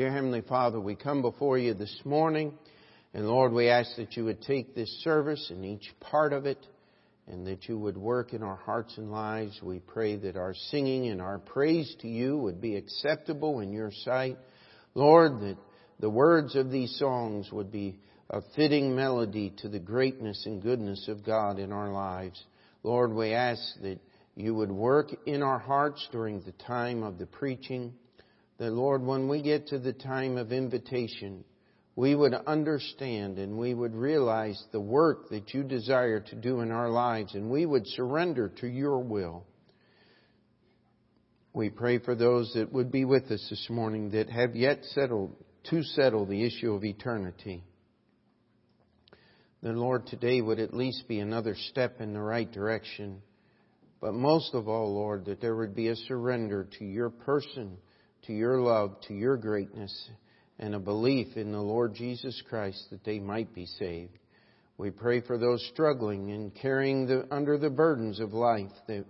Dear 0.00 0.12
Heavenly 0.12 0.40
Father, 0.40 0.80
we 0.80 0.94
come 0.94 1.20
before 1.20 1.58
you 1.58 1.74
this 1.74 1.94
morning, 2.06 2.54
and 3.12 3.28
Lord, 3.28 3.52
we 3.52 3.68
ask 3.68 3.96
that 3.96 4.16
you 4.16 4.24
would 4.24 4.40
take 4.40 4.74
this 4.74 4.88
service 5.04 5.48
and 5.50 5.62
each 5.62 5.92
part 6.00 6.32
of 6.32 6.46
it, 6.46 6.66
and 7.26 7.46
that 7.46 7.68
you 7.68 7.78
would 7.78 7.98
work 7.98 8.32
in 8.32 8.42
our 8.42 8.56
hearts 8.56 8.96
and 8.96 9.12
lives. 9.12 9.60
We 9.62 9.80
pray 9.80 10.16
that 10.16 10.38
our 10.38 10.54
singing 10.70 11.08
and 11.08 11.20
our 11.20 11.38
praise 11.38 11.94
to 12.00 12.08
you 12.08 12.38
would 12.38 12.62
be 12.62 12.76
acceptable 12.76 13.60
in 13.60 13.74
your 13.74 13.92
sight. 13.92 14.38
Lord, 14.94 15.32
that 15.40 15.58
the 15.98 16.08
words 16.08 16.56
of 16.56 16.70
these 16.70 16.98
songs 16.98 17.52
would 17.52 17.70
be 17.70 18.00
a 18.30 18.40
fitting 18.56 18.96
melody 18.96 19.52
to 19.58 19.68
the 19.68 19.80
greatness 19.80 20.46
and 20.46 20.62
goodness 20.62 21.08
of 21.08 21.26
God 21.26 21.58
in 21.58 21.72
our 21.72 21.92
lives. 21.92 22.42
Lord, 22.82 23.12
we 23.12 23.34
ask 23.34 23.60
that 23.82 24.00
you 24.34 24.54
would 24.54 24.72
work 24.72 25.08
in 25.26 25.42
our 25.42 25.58
hearts 25.58 26.08
during 26.10 26.40
the 26.40 26.52
time 26.52 27.02
of 27.02 27.18
the 27.18 27.26
preaching. 27.26 27.92
That, 28.60 28.74
Lord, 28.74 29.02
when 29.02 29.26
we 29.26 29.40
get 29.40 29.68
to 29.68 29.78
the 29.78 29.94
time 29.94 30.36
of 30.36 30.52
invitation, 30.52 31.44
we 31.96 32.14
would 32.14 32.34
understand 32.34 33.38
and 33.38 33.58
we 33.58 33.72
would 33.72 33.94
realize 33.94 34.62
the 34.70 34.80
work 34.80 35.30
that 35.30 35.54
you 35.54 35.62
desire 35.62 36.20
to 36.20 36.36
do 36.36 36.60
in 36.60 36.70
our 36.70 36.90
lives 36.90 37.34
and 37.34 37.50
we 37.50 37.64
would 37.64 37.86
surrender 37.86 38.50
to 38.60 38.68
your 38.68 38.98
will. 38.98 39.46
We 41.54 41.70
pray 41.70 42.00
for 42.00 42.14
those 42.14 42.52
that 42.54 42.70
would 42.70 42.92
be 42.92 43.06
with 43.06 43.30
us 43.30 43.46
this 43.48 43.66
morning 43.70 44.10
that 44.10 44.28
have 44.28 44.54
yet 44.54 44.84
settled 44.90 45.34
to 45.70 45.82
settle 45.82 46.26
the 46.26 46.44
issue 46.44 46.74
of 46.74 46.84
eternity. 46.84 47.64
Then, 49.62 49.76
Lord, 49.76 50.06
today 50.06 50.42
would 50.42 50.60
at 50.60 50.74
least 50.74 51.08
be 51.08 51.20
another 51.20 51.56
step 51.70 52.02
in 52.02 52.12
the 52.12 52.20
right 52.20 52.50
direction. 52.52 53.22
But 54.02 54.12
most 54.12 54.54
of 54.54 54.68
all, 54.68 54.94
Lord, 54.94 55.24
that 55.24 55.40
there 55.40 55.56
would 55.56 55.74
be 55.74 55.88
a 55.88 55.96
surrender 55.96 56.68
to 56.78 56.84
your 56.84 57.08
person, 57.08 57.78
to 58.26 58.32
your 58.32 58.60
love, 58.60 59.00
to 59.08 59.14
your 59.14 59.36
greatness, 59.36 60.10
and 60.58 60.74
a 60.74 60.78
belief 60.78 61.36
in 61.36 61.52
the 61.52 61.60
Lord 61.60 61.94
Jesus 61.94 62.40
Christ 62.48 62.86
that 62.90 63.04
they 63.04 63.18
might 63.18 63.54
be 63.54 63.66
saved. 63.66 64.18
We 64.76 64.90
pray 64.90 65.20
for 65.20 65.38
those 65.38 65.66
struggling 65.72 66.30
and 66.30 66.54
carrying 66.54 67.06
the, 67.06 67.26
under 67.30 67.58
the 67.58 67.70
burdens 67.70 68.20
of 68.20 68.32
life 68.32 68.72
that 68.88 69.04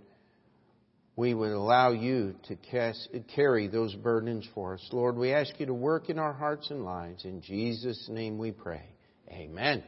we 1.15 1.33
would 1.33 1.51
allow 1.51 1.91
you 1.91 2.35
to 2.47 2.55
cast, 2.55 3.09
carry 3.35 3.67
those 3.67 3.93
burdens 3.95 4.47
for 4.53 4.73
us. 4.73 4.89
Lord, 4.91 5.17
we 5.17 5.33
ask 5.33 5.59
you 5.59 5.65
to 5.65 5.73
work 5.73 6.09
in 6.09 6.19
our 6.19 6.33
hearts 6.33 6.69
and 6.71 6.83
lives. 6.83 7.25
In 7.25 7.41
Jesus' 7.41 8.07
name 8.09 8.37
we 8.37 8.51
pray. 8.51 8.85
Amen. 9.29 9.83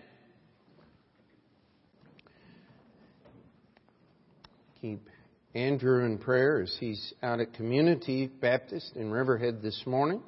Keep 4.82 5.08
Andrew 5.56 6.04
in 6.04 6.18
prayer 6.18 6.62
as 6.64 6.76
he's 6.80 7.14
out 7.22 7.40
at 7.40 7.54
Community 7.54 8.26
Baptist 8.26 8.96
in 8.96 9.12
Riverhead 9.12 9.62
this 9.62 9.84
morning. 9.86 10.20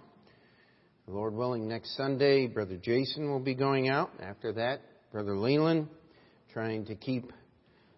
Lord 1.07 1.33
willing, 1.33 1.67
next 1.67 1.97
Sunday, 1.97 2.45
Brother 2.45 2.77
Jason 2.77 3.31
will 3.31 3.39
be 3.39 3.55
going 3.55 3.89
out. 3.89 4.11
After 4.21 4.53
that, 4.53 4.81
Brother 5.11 5.35
Leland 5.35 5.87
trying 6.53 6.85
to 6.85 6.95
keep 6.95 7.33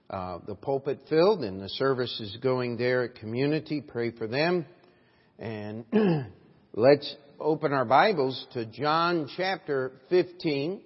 uh, 0.10 0.40
the 0.48 0.56
pulpit 0.56 1.02
filled, 1.10 1.44
and 1.44 1.62
the 1.62 1.68
service 1.68 2.18
is 2.22 2.38
going 2.42 2.78
there 2.78 3.04
at 3.04 3.16
community. 3.16 3.82
Pray 3.82 4.12
for 4.12 4.28
them. 4.28 4.66
And 5.38 5.84
let's 6.74 7.14
open 7.42 7.74
our 7.74 7.86
Bibles 7.86 8.48
to 8.54 8.66
John 8.66 9.30
chapter 9.36 9.92
15. 10.10 10.80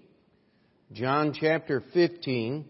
John 0.93 1.35
chapter 1.39 1.83
15. 1.93 2.65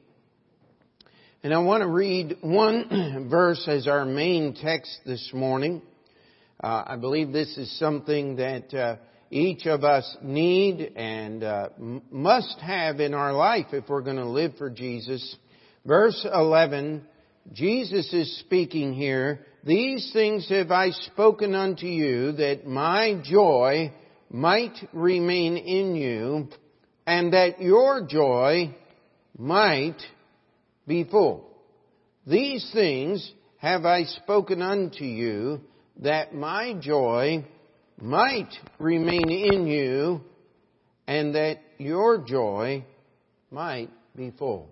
And 1.44 1.56
I 1.56 1.58
want 1.58 1.81
to 1.81 1.88
read 1.88 2.38
one 2.42 3.28
verse 3.31 3.67
as 3.67 3.88
our 3.88 4.06
main 4.06 4.53
text 4.53 4.95
this 5.08 5.31
morning. 5.34 5.81
Uh, 6.64 6.84
I 6.86 6.97
believe 6.97 7.31
this 7.31 7.58
is 7.58 7.80
something 7.80 8.36
that 8.36 8.72
uh, 8.72 8.97
each 9.31 9.66
of 9.66 9.84
us 9.84 10.17
need 10.22 10.94
and 10.95 11.44
uh, 11.44 11.69
must 12.12 12.59
have 12.59 13.00
in 13.00 13.16
our 13.16 13.34
life 13.34 13.66
if 13.73 13.89
we're 13.89 14.03
going 14.03 14.17
to 14.17 14.30
live 14.30 14.52
for 14.59 14.69
Jesus. 14.69 15.36
Verse 15.84 16.28
11, 16.31 17.07
Jesus 17.53 18.13
is 18.13 18.40
speaking 18.41 18.94
here, 18.94 19.47
These 19.63 20.12
things 20.13 20.47
have 20.50 20.69
I 20.69 20.91
spoken 20.91 21.56
unto 21.56 21.88
you, 21.88 22.34
that 22.34 22.68
my 22.68 23.19
joy 23.23 23.91
might 24.29 24.78
remain 24.94 25.58
in 25.58 25.96
you, 25.96 26.50
and 27.08 27.34
that 27.34 27.59
your 27.59 28.06
joy 28.06 28.75
might 29.35 29.97
be 30.91 31.06
full. 31.06 31.47
These 32.28 32.69
things 32.74 33.31
have 33.59 33.85
I 33.85 34.03
spoken 34.03 34.62
unto 34.62 35.06
you, 35.06 35.62
that 36.02 36.35
my 36.35 36.74
joy 36.74 37.46
might 37.97 38.52
remain 38.78 39.29
in 39.29 39.68
you, 39.68 40.19
and 41.07 41.35
that 41.35 41.59
your 41.78 42.18
joy 42.18 42.84
might 43.52 43.90
be 44.18 44.31
full. 44.31 44.68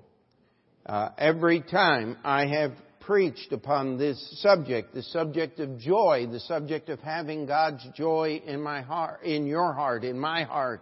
Uh, 0.85 1.12
every 1.18 1.62
time 1.62 2.18
I 2.25 2.47
have 2.47 2.74
preached 3.00 3.53
upon 3.53 3.97
this 3.97 4.19
subject, 4.41 4.94
the 4.94 5.03
subject 5.03 5.62
of 5.62 5.80
joy, 5.80 6.28
the 6.30 6.41
subject 6.41 6.90
of 6.90 7.00
having 7.00 7.46
God's 7.46 7.88
joy 7.96 8.41
in 8.46 8.62
my 8.62 8.81
heart, 8.81 9.24
in 9.24 9.47
your 9.47 9.72
heart, 9.72 10.03
in 10.03 10.19
my 10.19 10.44
heart, 10.44 10.81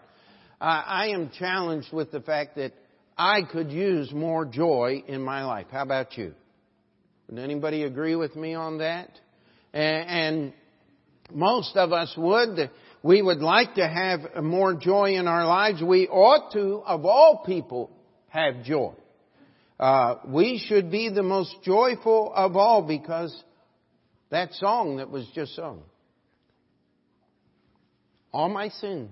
uh, 0.59 0.63
I 0.63 1.09
am 1.09 1.29
challenged 1.37 1.93
with 1.93 2.11
the 2.11 2.21
fact 2.21 2.55
that 2.55 2.73
I 3.17 3.41
could 3.41 3.71
use 3.71 4.11
more 4.11 4.45
joy 4.45 5.03
in 5.07 5.21
my 5.21 5.43
life. 5.43 5.67
How 5.71 5.81
about 5.81 6.17
you? 6.17 6.33
Would 7.29 7.39
anybody 7.39 7.83
agree 7.83 8.15
with 8.15 8.35
me 8.35 8.53
on 8.53 8.77
that? 8.77 9.09
And, 9.73 10.53
most 11.33 11.75
of 11.75 11.91
us 11.91 12.13
would. 12.15 12.69
We 13.03 13.21
would 13.21 13.39
like 13.39 13.75
to 13.75 13.87
have 13.87 14.43
more 14.43 14.73
joy 14.75 15.15
in 15.15 15.27
our 15.27 15.45
lives. 15.45 15.81
We 15.81 16.07
ought 16.07 16.53
to, 16.53 16.81
of 16.85 17.05
all 17.05 17.43
people, 17.45 17.91
have 18.29 18.63
joy. 18.63 18.93
Uh, 19.79 20.15
we 20.25 20.63
should 20.67 20.89
be 20.89 21.09
the 21.09 21.23
most 21.23 21.53
joyful 21.63 22.31
of 22.33 22.55
all 22.55 22.81
because 22.81 23.35
that 24.29 24.53
song 24.53 24.97
that 24.97 25.09
was 25.09 25.27
just 25.35 25.55
sung. 25.55 25.83
All 28.31 28.49
my 28.49 28.69
sins, 28.69 29.11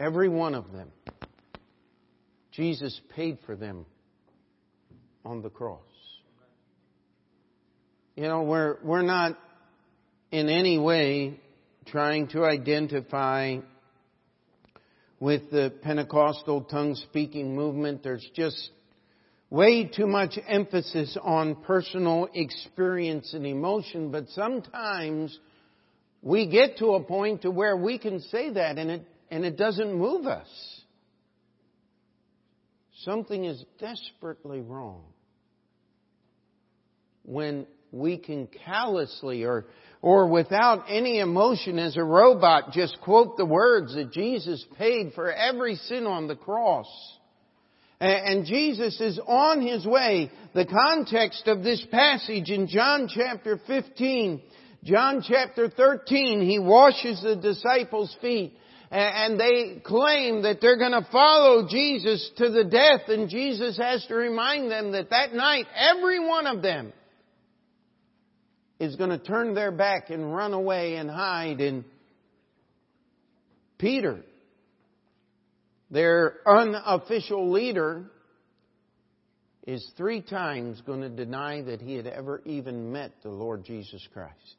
every 0.00 0.28
one 0.28 0.54
of 0.54 0.72
them, 0.72 0.90
Jesus 2.52 3.00
paid 3.14 3.38
for 3.46 3.56
them 3.56 3.86
on 5.24 5.42
the 5.42 5.50
cross. 5.50 5.80
You 8.14 8.24
know, 8.24 8.42
we're, 8.42 8.76
we're 8.84 9.02
not 9.02 9.38
in 10.30 10.50
any 10.50 10.78
way 10.78 11.40
trying 11.86 12.28
to 12.28 12.44
identify 12.44 13.56
with 15.18 15.50
the 15.50 15.72
Pentecostal 15.82 16.62
tongue 16.64 16.94
speaking 16.94 17.56
movement. 17.56 18.02
There's 18.02 18.28
just 18.34 18.70
way 19.48 19.84
too 19.84 20.06
much 20.06 20.38
emphasis 20.46 21.16
on 21.22 21.54
personal 21.62 22.28
experience 22.34 23.32
and 23.32 23.46
emotion, 23.46 24.10
but 24.10 24.28
sometimes 24.30 25.38
we 26.20 26.48
get 26.48 26.78
to 26.78 26.94
a 26.94 27.02
point 27.02 27.42
to 27.42 27.50
where 27.50 27.76
we 27.76 27.98
can 27.98 28.20
say 28.20 28.50
that 28.50 28.78
and 28.78 28.90
it, 28.90 29.02
and 29.30 29.44
it 29.44 29.56
doesn't 29.56 29.94
move 29.94 30.26
us. 30.26 30.48
Something 33.04 33.44
is 33.44 33.64
desperately 33.80 34.60
wrong 34.60 35.02
when 37.24 37.66
we 37.90 38.16
can 38.16 38.48
callously 38.64 39.44
or, 39.44 39.66
or 40.00 40.28
without 40.28 40.84
any 40.88 41.18
emotion 41.18 41.78
as 41.78 41.96
a 41.96 42.04
robot 42.04 42.72
just 42.72 43.00
quote 43.00 43.36
the 43.36 43.44
words 43.44 43.94
that 43.94 44.12
Jesus 44.12 44.64
paid 44.78 45.12
for 45.14 45.32
every 45.32 45.74
sin 45.76 46.06
on 46.06 46.28
the 46.28 46.36
cross. 46.36 46.86
And 48.00 48.46
Jesus 48.46 49.00
is 49.00 49.20
on 49.26 49.60
his 49.60 49.86
way. 49.86 50.30
The 50.54 50.66
context 50.66 51.46
of 51.46 51.62
this 51.62 51.84
passage 51.92 52.50
in 52.50 52.66
John 52.66 53.08
chapter 53.12 53.60
15, 53.66 54.42
John 54.82 55.22
chapter 55.26 55.68
13, 55.68 56.40
he 56.40 56.58
washes 56.58 57.22
the 57.22 57.36
disciples' 57.36 58.16
feet 58.20 58.56
and 58.92 59.40
they 59.40 59.80
claim 59.82 60.42
that 60.42 60.60
they're 60.60 60.78
going 60.78 60.92
to 60.92 61.08
follow 61.10 61.66
Jesus 61.66 62.30
to 62.36 62.50
the 62.50 62.64
death 62.64 63.08
and 63.08 63.30
Jesus 63.30 63.78
has 63.78 64.04
to 64.06 64.14
remind 64.14 64.70
them 64.70 64.92
that 64.92 65.10
that 65.10 65.32
night 65.32 65.66
every 65.74 66.20
one 66.20 66.46
of 66.46 66.62
them 66.62 66.92
is 68.78 68.96
going 68.96 69.10
to 69.10 69.18
turn 69.18 69.54
their 69.54 69.72
back 69.72 70.10
and 70.10 70.34
run 70.34 70.52
away 70.52 70.96
and 70.96 71.10
hide 71.10 71.60
and 71.60 71.84
Peter 73.78 74.22
their 75.90 76.40
unofficial 76.46 77.50
leader 77.50 78.04
is 79.66 79.86
three 79.96 80.20
times 80.20 80.82
going 80.84 81.02
to 81.02 81.08
deny 81.08 81.62
that 81.62 81.80
he 81.80 81.94
had 81.94 82.06
ever 82.06 82.42
even 82.44 82.92
met 82.92 83.12
the 83.22 83.30
Lord 83.30 83.64
Jesus 83.64 84.06
Christ. 84.12 84.56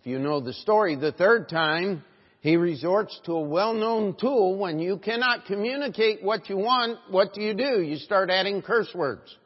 If 0.00 0.06
you 0.06 0.18
know 0.18 0.40
the 0.40 0.54
story, 0.54 0.96
the 0.96 1.12
third 1.12 1.48
time, 1.48 2.02
he 2.40 2.56
resorts 2.56 3.20
to 3.26 3.32
a 3.32 3.40
well-known 3.40 4.16
tool 4.18 4.56
when 4.56 4.78
you 4.78 4.96
cannot 4.96 5.44
communicate 5.44 6.22
what 6.22 6.48
you 6.48 6.56
want, 6.56 6.98
what 7.10 7.34
do 7.34 7.42
you 7.42 7.52
do? 7.52 7.82
You 7.82 7.96
start 7.96 8.30
adding 8.30 8.62
curse 8.62 8.90
words. 8.94 9.36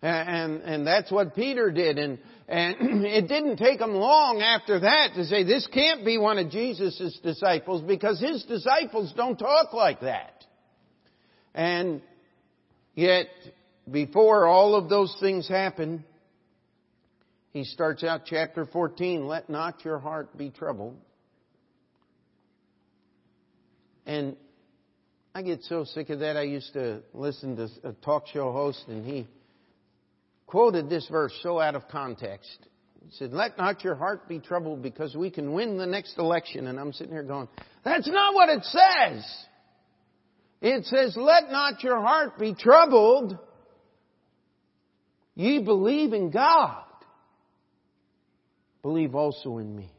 And, 0.00 0.62
and 0.62 0.86
that's 0.86 1.10
what 1.10 1.34
Peter 1.34 1.70
did. 1.70 1.98
And, 1.98 2.18
and 2.48 2.76
it 3.04 3.28
didn't 3.28 3.58
take 3.58 3.80
him 3.80 3.92
long 3.92 4.40
after 4.40 4.80
that 4.80 5.10
to 5.16 5.24
say, 5.26 5.44
this 5.44 5.66
can't 5.66 6.06
be 6.06 6.16
one 6.16 6.38
of 6.38 6.50
Jesus' 6.50 7.18
disciples 7.22 7.82
because 7.82 8.18
his 8.18 8.44
disciples 8.44 9.12
don't 9.14 9.36
talk 9.36 9.74
like 9.74 10.00
that. 10.00 10.44
And 11.54 12.00
yet, 12.94 13.26
before 13.90 14.46
all 14.46 14.74
of 14.74 14.88
those 14.88 15.14
things 15.20 15.48
happen, 15.48 16.04
he 17.52 17.64
starts 17.64 18.04
out 18.04 18.22
chapter 18.24 18.64
14, 18.64 19.26
let 19.26 19.50
not 19.50 19.84
your 19.84 19.98
heart 19.98 20.36
be 20.38 20.50
troubled. 20.50 20.96
And 24.08 24.36
I 25.34 25.42
get 25.42 25.62
so 25.64 25.84
sick 25.84 26.08
of 26.08 26.20
that. 26.20 26.38
I 26.38 26.42
used 26.42 26.72
to 26.72 27.02
listen 27.12 27.56
to 27.56 27.68
a 27.84 27.92
talk 27.92 28.26
show 28.32 28.50
host 28.52 28.82
and 28.88 29.04
he 29.04 29.28
quoted 30.46 30.88
this 30.88 31.06
verse 31.08 31.38
so 31.42 31.60
out 31.60 31.74
of 31.74 31.86
context. 31.88 32.58
He 33.04 33.10
said, 33.12 33.34
let 33.34 33.58
not 33.58 33.84
your 33.84 33.94
heart 33.94 34.26
be 34.26 34.38
troubled 34.38 34.82
because 34.82 35.14
we 35.14 35.30
can 35.30 35.52
win 35.52 35.76
the 35.76 35.84
next 35.84 36.16
election. 36.18 36.66
And 36.68 36.80
I'm 36.80 36.94
sitting 36.94 37.12
here 37.12 37.22
going, 37.22 37.48
that's 37.84 38.08
not 38.08 38.34
what 38.34 38.48
it 38.48 38.64
says. 38.64 39.24
It 40.62 40.86
says, 40.86 41.14
let 41.14 41.50
not 41.50 41.84
your 41.84 42.00
heart 42.00 42.38
be 42.38 42.54
troubled. 42.54 43.36
Ye 45.34 45.62
believe 45.62 46.14
in 46.14 46.30
God. 46.30 46.82
Believe 48.80 49.14
also 49.14 49.58
in 49.58 49.76
me. 49.76 49.92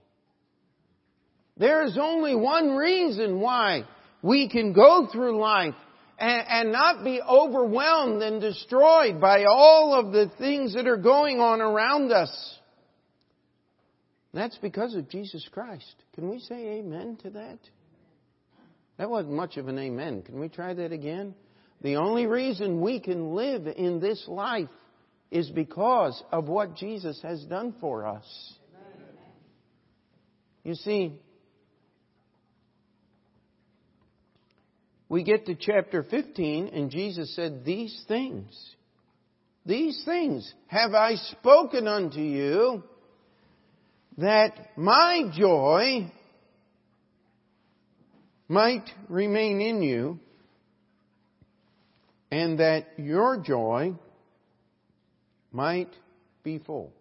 There 1.57 1.83
is 1.83 1.95
only 2.01 2.35
one 2.35 2.71
reason 2.71 3.39
why 3.39 3.83
we 4.21 4.49
can 4.49 4.73
go 4.73 5.07
through 5.11 5.39
life 5.39 5.75
and, 6.17 6.45
and, 6.47 6.71
not 6.71 7.03
be 7.03 7.21
overwhelmed 7.21 8.21
and 8.21 8.41
destroyed 8.41 9.21
by 9.21 9.45
all 9.45 9.93
of 9.93 10.11
the 10.11 10.29
things 10.37 10.73
that 10.73 10.87
are 10.87 10.97
going 10.97 11.39
on 11.39 11.61
around 11.61 12.11
us. 12.11 12.59
That's 14.33 14.57
because 14.57 14.95
of 14.95 15.09
Jesus 15.09 15.47
Christ. 15.51 15.95
Can 16.13 16.29
we 16.29 16.39
say 16.39 16.79
amen 16.79 17.17
to 17.23 17.29
that? 17.31 17.59
That 18.97 19.09
wasn't 19.09 19.33
much 19.33 19.55
of 19.57 19.69
an 19.69 19.79
amen. 19.79 20.23
Can 20.23 20.39
we 20.39 20.49
try 20.49 20.73
that 20.73 20.91
again? 20.91 21.33
The 21.81 21.95
only 21.95 22.25
reason 22.25 22.81
we 22.81 22.99
can 22.99 23.33
live 23.33 23.65
in 23.65 24.01
this 24.01 24.23
life 24.27 24.67
is 25.31 25.49
because 25.49 26.21
of 26.31 26.49
what 26.49 26.75
Jesus 26.75 27.21
has 27.21 27.43
done 27.45 27.73
for 27.79 28.05
us. 28.05 28.25
You 30.63 30.75
see, 30.75 31.13
we 35.09 35.23
get 35.23 35.47
to 35.47 35.55
chapter 35.55 36.03
15 36.03 36.67
and 36.67 36.91
Jesus 36.91 37.35
said, 37.35 37.65
These 37.65 38.03
things, 38.07 38.75
these 39.65 40.01
things 40.05 40.53
have 40.67 40.93
I 40.93 41.15
spoken 41.15 41.87
unto 41.87 42.21
you 42.21 42.83
that 44.19 44.77
my 44.77 45.23
joy 45.35 46.11
might 48.47 48.89
remain 49.07 49.61
in 49.61 49.81
you 49.81 50.19
and 52.31 52.59
that 52.59 52.87
your 52.97 53.37
joy 53.37 53.93
might 55.51 55.91
be 56.43 56.59
full. 56.59 56.93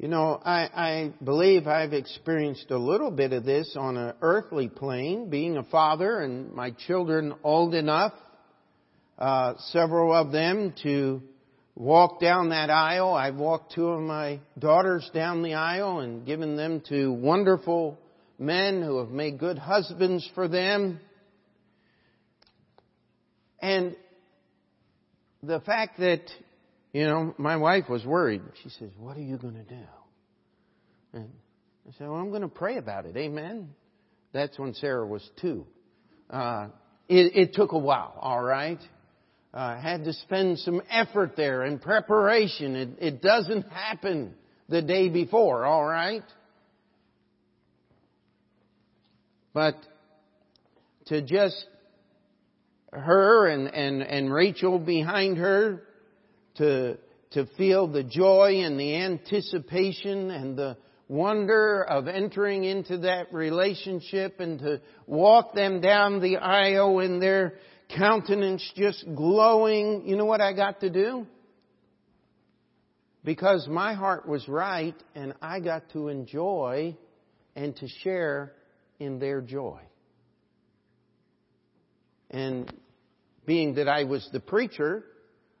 You 0.00 0.08
know, 0.08 0.40
I, 0.42 0.62
I 0.74 1.12
believe 1.22 1.66
I've 1.66 1.92
experienced 1.92 2.70
a 2.70 2.78
little 2.78 3.10
bit 3.10 3.34
of 3.34 3.44
this 3.44 3.76
on 3.78 3.98
an 3.98 4.14
earthly 4.22 4.66
plane, 4.66 5.28
being 5.28 5.58
a 5.58 5.62
father 5.62 6.20
and 6.20 6.54
my 6.54 6.70
children 6.70 7.34
old 7.44 7.74
enough, 7.74 8.14
uh, 9.18 9.56
several 9.72 10.14
of 10.14 10.32
them 10.32 10.72
to 10.84 11.20
walk 11.74 12.18
down 12.18 12.48
that 12.48 12.70
aisle. 12.70 13.12
I've 13.12 13.34
walked 13.34 13.74
two 13.74 13.88
of 13.88 14.00
my 14.00 14.40
daughters 14.58 15.10
down 15.12 15.42
the 15.42 15.52
aisle 15.52 16.00
and 16.00 16.24
given 16.24 16.56
them 16.56 16.80
to 16.88 17.12
wonderful 17.12 17.98
men 18.38 18.80
who 18.80 19.00
have 19.00 19.10
made 19.10 19.38
good 19.38 19.58
husbands 19.58 20.26
for 20.34 20.48
them. 20.48 20.98
And 23.60 23.96
the 25.42 25.60
fact 25.60 25.98
that 25.98 26.22
you 26.92 27.04
know, 27.04 27.34
my 27.38 27.56
wife 27.56 27.88
was 27.88 28.04
worried. 28.04 28.42
She 28.62 28.70
says, 28.70 28.90
What 28.98 29.16
are 29.16 29.22
you 29.22 29.36
going 29.36 29.54
to 29.54 29.62
do? 29.62 29.84
And 31.12 31.30
I 31.88 31.92
said, 31.98 32.08
Well, 32.08 32.16
I'm 32.16 32.30
going 32.30 32.42
to 32.42 32.48
pray 32.48 32.76
about 32.76 33.06
it. 33.06 33.16
Amen. 33.16 33.70
That's 34.32 34.58
when 34.58 34.74
Sarah 34.74 35.06
was 35.06 35.28
two. 35.40 35.66
Uh, 36.28 36.68
it, 37.08 37.32
it, 37.34 37.54
took 37.54 37.72
a 37.72 37.78
while, 37.78 38.14
all 38.20 38.40
right? 38.40 38.78
Uh, 39.52 39.80
had 39.80 40.04
to 40.04 40.12
spend 40.12 40.60
some 40.60 40.80
effort 40.88 41.32
there 41.36 41.64
in 41.64 41.80
preparation. 41.80 42.76
It, 42.76 42.88
it 43.00 43.22
doesn't 43.22 43.68
happen 43.68 44.34
the 44.68 44.80
day 44.80 45.08
before, 45.08 45.64
all 45.64 45.84
right? 45.84 46.22
But 49.52 49.74
to 51.06 51.22
just 51.22 51.66
her 52.92 53.48
and, 53.48 53.66
and, 53.74 54.02
and 54.02 54.32
Rachel 54.32 54.78
behind 54.78 55.38
her 55.38 55.82
to, 56.60 56.98
to 57.30 57.46
feel 57.56 57.86
the 57.86 58.04
joy 58.04 58.62
and 58.64 58.78
the 58.78 58.94
anticipation 58.96 60.30
and 60.30 60.58
the 60.58 60.76
wonder 61.08 61.82
of 61.82 62.06
entering 62.06 62.64
into 62.64 62.98
that 62.98 63.32
relationship 63.32 64.40
and 64.40 64.58
to 64.58 64.80
walk 65.06 65.54
them 65.54 65.80
down 65.80 66.20
the 66.20 66.36
aisle 66.36 66.98
in 67.00 67.18
their 67.18 67.54
countenance 67.96 68.62
just 68.76 69.06
glowing. 69.14 70.02
You 70.06 70.16
know 70.16 70.26
what 70.26 70.42
I 70.42 70.52
got 70.52 70.80
to 70.80 70.90
do? 70.90 71.26
Because 73.24 73.66
my 73.66 73.94
heart 73.94 74.28
was 74.28 74.46
right 74.46 74.94
and 75.14 75.32
I 75.40 75.60
got 75.60 75.90
to 75.94 76.08
enjoy 76.08 76.94
and 77.56 77.74
to 77.76 77.88
share 78.02 78.52
in 78.98 79.18
their 79.18 79.40
joy. 79.40 79.80
And 82.30 82.70
being 83.46 83.76
that 83.76 83.88
I 83.88 84.04
was 84.04 84.28
the 84.30 84.40
preacher, 84.40 85.04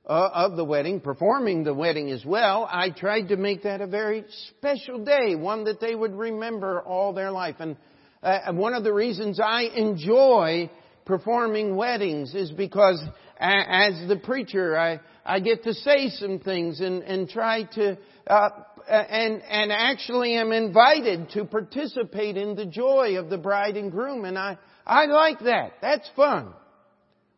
uh, 0.06 0.30
of 0.32 0.56
the 0.56 0.64
wedding, 0.64 1.00
performing 1.00 1.64
the 1.64 1.74
wedding 1.74 2.10
as 2.10 2.24
well, 2.24 2.68
I 2.70 2.90
tried 2.90 3.28
to 3.28 3.36
make 3.36 3.62
that 3.62 3.80
a 3.80 3.86
very 3.86 4.24
special 4.48 5.04
day, 5.04 5.34
one 5.34 5.64
that 5.64 5.80
they 5.80 5.94
would 5.94 6.14
remember 6.14 6.80
all 6.80 7.12
their 7.12 7.30
life. 7.30 7.56
And 7.58 7.76
uh, 8.22 8.52
one 8.52 8.74
of 8.74 8.82
the 8.84 8.92
reasons 8.92 9.38
I 9.38 9.62
enjoy 9.62 10.70
performing 11.04 11.76
weddings 11.76 12.34
is 12.34 12.50
because 12.50 13.02
as 13.38 13.94
the 14.08 14.16
preacher, 14.16 14.76
I, 14.76 15.00
I 15.24 15.40
get 15.40 15.64
to 15.64 15.74
say 15.74 16.08
some 16.10 16.38
things 16.38 16.80
and, 16.80 17.02
and 17.02 17.28
try 17.28 17.64
to, 17.74 17.98
uh, 18.26 18.48
and, 18.88 19.42
and 19.42 19.72
actually 19.72 20.34
am 20.36 20.52
invited 20.52 21.30
to 21.30 21.44
participate 21.44 22.36
in 22.36 22.54
the 22.54 22.66
joy 22.66 23.18
of 23.18 23.30
the 23.30 23.38
bride 23.38 23.76
and 23.76 23.90
groom. 23.90 24.24
And 24.24 24.38
I, 24.38 24.58
I 24.86 25.06
like 25.06 25.40
that. 25.40 25.74
That's 25.80 26.08
fun. 26.16 26.52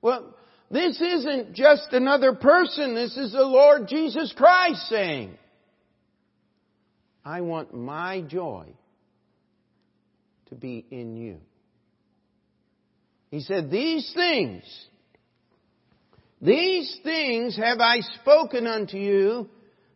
Well, 0.00 0.34
this 0.72 0.98
isn't 0.98 1.52
just 1.52 1.92
another 1.92 2.32
person. 2.32 2.94
This 2.94 3.14
is 3.18 3.32
the 3.32 3.44
Lord 3.44 3.88
Jesus 3.88 4.32
Christ 4.34 4.88
saying, 4.88 5.36
I 7.22 7.42
want 7.42 7.74
my 7.74 8.22
joy 8.22 8.68
to 10.48 10.54
be 10.54 10.86
in 10.90 11.14
you. 11.14 11.36
He 13.30 13.40
said, 13.40 13.70
These 13.70 14.12
things, 14.14 14.62
these 16.40 16.98
things 17.04 17.54
have 17.58 17.80
I 17.80 18.00
spoken 18.22 18.66
unto 18.66 18.96
you 18.96 19.50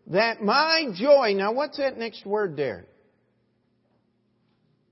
that 0.08 0.42
my 0.42 0.88
joy. 0.94 1.32
Now, 1.34 1.52
what's 1.52 1.78
that 1.78 1.96
next 1.96 2.26
word 2.26 2.54
there? 2.54 2.84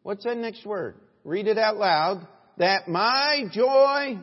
What's 0.02 0.24
that 0.24 0.38
next 0.38 0.64
word? 0.64 0.96
Read 1.24 1.46
it 1.46 1.58
out 1.58 1.76
loud. 1.76 2.26
That 2.56 2.88
my 2.88 3.42
joy 3.52 4.18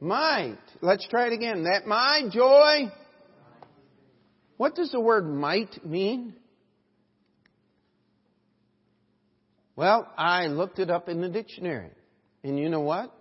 might. 0.00 0.58
Let's 0.80 1.06
try 1.08 1.26
it 1.26 1.32
again. 1.32 1.64
That 1.64 1.86
my 1.86 2.22
joy. 2.32 2.92
What 4.56 4.74
does 4.74 4.90
the 4.90 5.00
word 5.00 5.26
might 5.26 5.84
mean? 5.84 6.34
Well, 9.76 10.10
I 10.18 10.48
looked 10.48 10.78
it 10.78 10.90
up 10.90 11.08
in 11.08 11.20
the 11.20 11.28
dictionary. 11.28 11.90
And 12.44 12.58
you 12.58 12.68
know 12.68 12.80
what? 12.80 13.14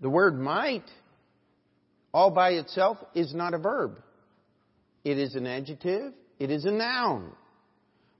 The 0.00 0.10
word 0.10 0.38
might, 0.38 0.84
all 2.12 2.30
by 2.30 2.50
itself, 2.50 2.98
is 3.14 3.34
not 3.34 3.54
a 3.54 3.58
verb. 3.58 3.98
It 5.04 5.18
is 5.18 5.34
an 5.34 5.46
adjective. 5.46 6.12
It 6.38 6.50
is 6.50 6.64
a 6.64 6.70
noun. 6.70 7.32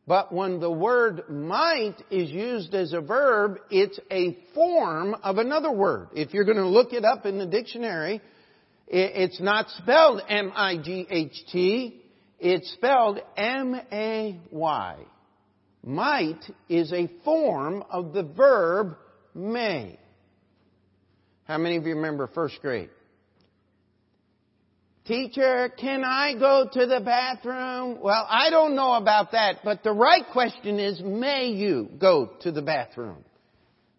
But 0.07 0.33
when 0.33 0.61
the 0.61 0.71
word 0.71 1.31
might 1.31 1.97
is 2.11 2.31
used 2.31 2.75
as 2.75 2.93
a 2.93 3.01
verb, 3.01 3.59
it's 3.71 3.99
a 4.11 4.37
form 4.55 5.17
of 5.23 5.39
another 5.39 5.73
word. 5.73 6.09
If 6.15 6.35
you're 6.35 6.45
going 6.45 6.59
to 6.59 6.69
look 6.69 6.93
it 6.93 7.05
up 7.05 7.25
in 7.25 7.39
the 7.39 7.47
dictionary, 7.47 8.21
it's 8.87 9.41
not 9.41 9.71
spelled 9.71 10.21
M-I-G-H-T, 10.29 12.03
it's 12.39 12.73
spelled 12.73 13.21
M-A-Y. 13.37 14.97
Might 15.83 16.41
is 16.69 16.93
a 16.93 17.09
form 17.25 17.83
of 17.91 18.13
the 18.13 18.23
verb 18.23 18.97
may. 19.35 19.99
How 21.45 21.59
many 21.59 21.77
of 21.77 21.87
you 21.87 21.95
remember 21.95 22.27
first 22.27 22.61
grade? 22.61 22.91
Teacher, 25.07 25.69
can 25.69 26.03
I 26.03 26.33
go 26.33 26.67
to 26.73 26.87
the 26.87 26.99
bathroom? 26.99 27.99
Well, 28.01 28.27
I 28.27 28.49
don't 28.49 28.75
know 28.75 28.95
about 28.95 29.33
that, 29.33 29.59
but 29.63 29.83
the 29.83 29.93
right 29.93 30.25
question 30.33 30.79
is, 30.81 30.99
may 31.03 31.49
you 31.49 31.91
go 31.99 32.31
to 32.41 32.51
the 32.51 32.63
bathroom? 32.63 33.23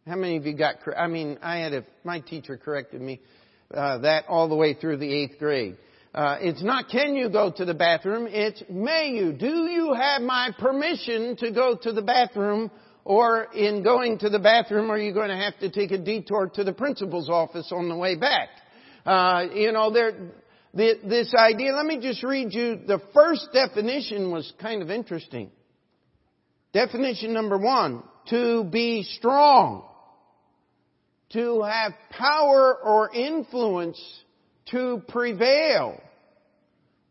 How 0.08 0.16
many 0.16 0.38
of 0.38 0.48
you 0.48 0.54
got, 0.58 0.78
I 0.98 1.06
mean, 1.06 1.38
I 1.44 1.58
had 1.58 1.74
a, 1.74 1.86
my 2.04 2.22
teacher 2.22 2.58
corrected 2.58 3.02
me, 3.02 3.22
uh, 3.72 4.00
that 4.00 4.26
all 4.28 4.50
the 4.50 4.56
way 4.56 4.74
through 4.74 4.98
the 4.98 5.14
eighth 5.14 5.38
grade. 5.38 5.78
Uh, 6.16 6.38
it's 6.42 6.64
not 6.64 6.90
can 6.90 7.16
you 7.16 7.30
go 7.30 7.52
to 7.52 7.66
the 7.66 7.76
bathroom, 7.76 8.26
it's 8.28 8.64
may 8.68 9.10
you. 9.10 9.32
Do 9.32 9.68
you 9.68 9.94
have 9.94 10.24
my 10.24 10.50
permission 10.58 11.36
to 11.38 11.52
go 11.52 11.78
to 11.84 11.92
the 11.92 12.02
bathroom? 12.02 12.72
Or 13.04 13.44
in 13.54 13.84
going 13.84 14.18
to 14.20 14.30
the 14.30 14.40
bathroom, 14.40 14.90
are 14.90 14.98
you 14.98 15.14
going 15.14 15.30
to 15.30 15.36
have 15.36 15.60
to 15.60 15.70
take 15.70 15.92
a 15.92 16.00
detour 16.00 16.50
to 16.56 16.64
the 16.64 16.74
principal's 16.74 17.30
office 17.30 17.72
on 17.72 17.90
the 17.90 17.96
way 17.96 18.16
back? 18.16 18.50
Uh, 19.06 19.46
you 19.54 19.72
know, 19.72 19.92
there, 19.92 20.14
this 20.76 21.34
idea, 21.34 21.74
let 21.74 21.86
me 21.86 22.00
just 22.00 22.22
read 22.24 22.54
you, 22.54 22.82
the 22.86 23.02
first 23.14 23.48
definition 23.54 24.32
was 24.32 24.52
kind 24.62 24.82
of 24.82 24.92
interesting. 24.92 25.50
Definition 26.74 27.34
number 27.34 27.58
one, 27.58 28.04
to 28.30 28.66
be 28.66 29.04
strong, 29.04 29.88
to 31.32 31.62
have 31.62 31.94
power 32.12 32.76
or 32.84 33.10
influence, 33.16 34.00
to 34.72 35.02
prevail. 35.08 36.02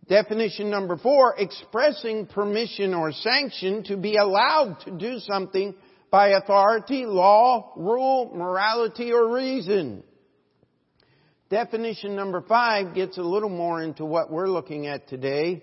Definition 0.09 0.69
number 0.69 0.99
four, 0.99 1.35
expressing 1.39 2.27
permission 2.27 2.93
or 2.93 3.13
sanction 3.13 3.85
to 3.85 3.97
be 3.97 4.17
allowed 4.17 4.77
to 4.85 4.91
do 4.91 5.19
something 5.21 5.75
by 6.11 6.29
authority, 6.29 7.07
law, 7.07 7.73
rule, 7.77 8.31
morality, 8.35 9.13
or 9.13 9.33
reason. 9.33 10.03
Definition 11.55 12.17
number 12.17 12.41
five 12.41 12.97
gets 12.97 13.17
a 13.17 13.23
little 13.23 13.49
more 13.49 13.81
into 13.81 14.05
what 14.05 14.29
we're 14.29 14.49
looking 14.49 14.89
at 14.89 15.07
today. 15.07 15.63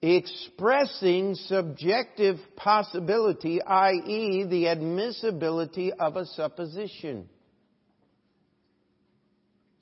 Expressing 0.00 1.34
subjective 1.34 2.38
possibility, 2.56 3.60
i.e., 3.60 4.46
the 4.48 4.68
admissibility 4.68 5.92
of 5.92 6.16
a 6.16 6.24
supposition. 6.24 7.28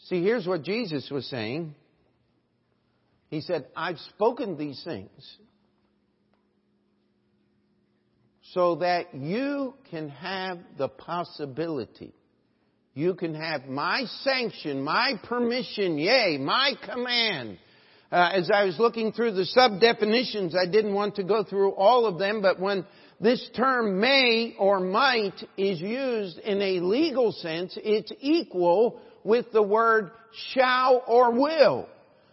See, 0.06 0.20
here's 0.20 0.48
what 0.48 0.64
Jesus 0.64 1.08
was 1.12 1.26
saying. 1.26 1.76
He 3.28 3.40
said, 3.40 3.68
I've 3.76 3.98
spoken 3.98 4.56
these 4.56 4.82
things 4.82 5.36
so 8.50 8.74
that 8.76 9.14
you 9.14 9.74
can 9.92 10.08
have 10.08 10.58
the 10.76 10.88
possibility 10.88 12.14
you 12.94 13.14
can 13.14 13.34
have 13.34 13.66
my 13.66 14.04
sanction, 14.22 14.82
my 14.82 15.14
permission, 15.24 15.98
yea, 15.98 16.38
my 16.38 16.74
command. 16.84 17.58
Uh, 18.12 18.30
as 18.32 18.48
I 18.54 18.64
was 18.64 18.78
looking 18.78 19.10
through 19.10 19.32
the 19.32 19.46
sub 19.46 19.80
definitions, 19.80 20.54
I 20.54 20.70
didn't 20.70 20.94
want 20.94 21.16
to 21.16 21.24
go 21.24 21.42
through 21.42 21.72
all 21.72 22.06
of 22.06 22.20
them, 22.20 22.40
but 22.40 22.60
when 22.60 22.86
this 23.20 23.44
term 23.56 24.00
may 24.00 24.54
or 24.60 24.78
might 24.78 25.34
is 25.56 25.80
used 25.80 26.38
in 26.38 26.62
a 26.62 26.78
legal 26.80 27.32
sense, 27.32 27.76
it's 27.82 28.12
equal 28.20 29.00
with 29.24 29.50
the 29.52 29.62
word 29.62 30.12
shall 30.52 31.02
or 31.08 31.32
will. 31.32 31.88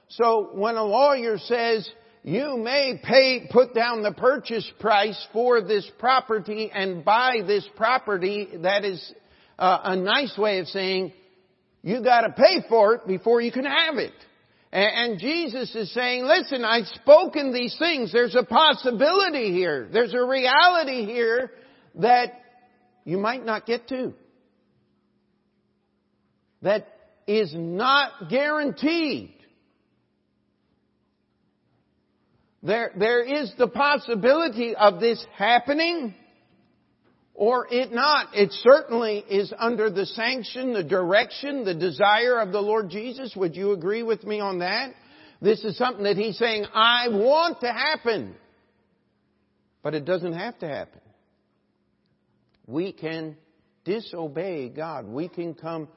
So 0.10 0.50
when 0.54 0.76
a 0.76 0.84
lawyer 0.84 1.40
says, 1.40 1.90
you 2.24 2.58
may 2.58 3.02
pay, 3.04 3.48
put 3.50 3.74
down 3.74 4.04
the 4.04 4.12
purchase 4.12 4.70
price 4.80 5.28
for 5.34 5.62
this 5.62 5.90
property 5.98 6.70
and 6.72 7.04
buy 7.04 7.38
this 7.48 7.68
property, 7.76 8.50
that 8.62 8.86
is 8.86 9.14
uh, 9.62 9.80
a 9.84 9.96
nice 9.96 10.36
way 10.38 10.58
of 10.58 10.68
saying 10.68 11.14
you 11.84 12.04
got 12.04 12.22
to 12.22 12.32
pay 12.32 12.68
for 12.68 12.96
it 12.96 13.08
before 13.08 13.42
you 13.42 13.52
can 13.52 13.66
have 13.66 13.98
it. 13.98 14.14
And, 14.72 15.12
and 15.12 15.20
Jesus 15.20 15.74
is 15.76 15.94
saying, 15.94 16.26
listen, 16.26 16.66
I've 16.66 16.88
spoken 16.88 17.54
these 17.54 17.76
things. 17.78 18.12
There's 18.12 18.36
a 18.36 18.44
possibility 18.44 19.54
here. 19.54 19.88
There's 19.94 20.16
a 20.16 20.24
reality 20.24 21.06
here 21.06 21.52
that 21.96 22.34
you 23.06 23.18
might 23.20 23.46
not 23.46 23.68
get 23.68 23.88
to. 23.90 24.14
That 26.64 26.88
is 27.28 27.54
not 27.56 28.30
guaranteed. 28.30 29.36
There, 32.64 32.92
there 32.98 33.24
is 33.24 33.52
the 33.58 33.68
possibility 33.68 34.76
of 34.76 35.00
this 35.00 35.24
happening, 35.36 36.16
or 37.42 37.68
it 37.72 37.92
not. 37.92 38.28
It 38.36 38.52
certainly 38.52 39.18
is 39.18 39.52
under 39.58 39.90
the 39.90 40.06
sanction, 40.06 40.74
the 40.74 40.84
direction, 40.84 41.66
the 41.66 41.74
desire 41.74 42.40
of 42.40 42.52
the 42.52 42.62
Lord 42.62 42.92
Jesus. 42.92 43.36
Would 43.36 43.56
you 43.56 43.72
agree 43.72 44.04
with 44.04 44.24
me 44.24 44.40
on 44.40 44.60
that? 44.60 44.94
This 45.42 45.64
is 45.64 45.76
something 45.76 46.04
that 46.04 46.18
He's 46.18 46.38
saying, 46.38 46.66
I 46.72 47.08
want 47.10 47.62
to 47.62 47.74
happen. 47.74 48.36
But 49.82 49.96
it 49.96 50.06
doesn't 50.06 50.34
have 50.34 50.60
to 50.60 50.68
happen. 50.68 51.02
We 52.68 52.94
can 52.94 53.36
disobey 53.86 54.70
God. 54.70 55.08
We 55.08 55.28
can 55.28 55.56
come, 55.56 55.88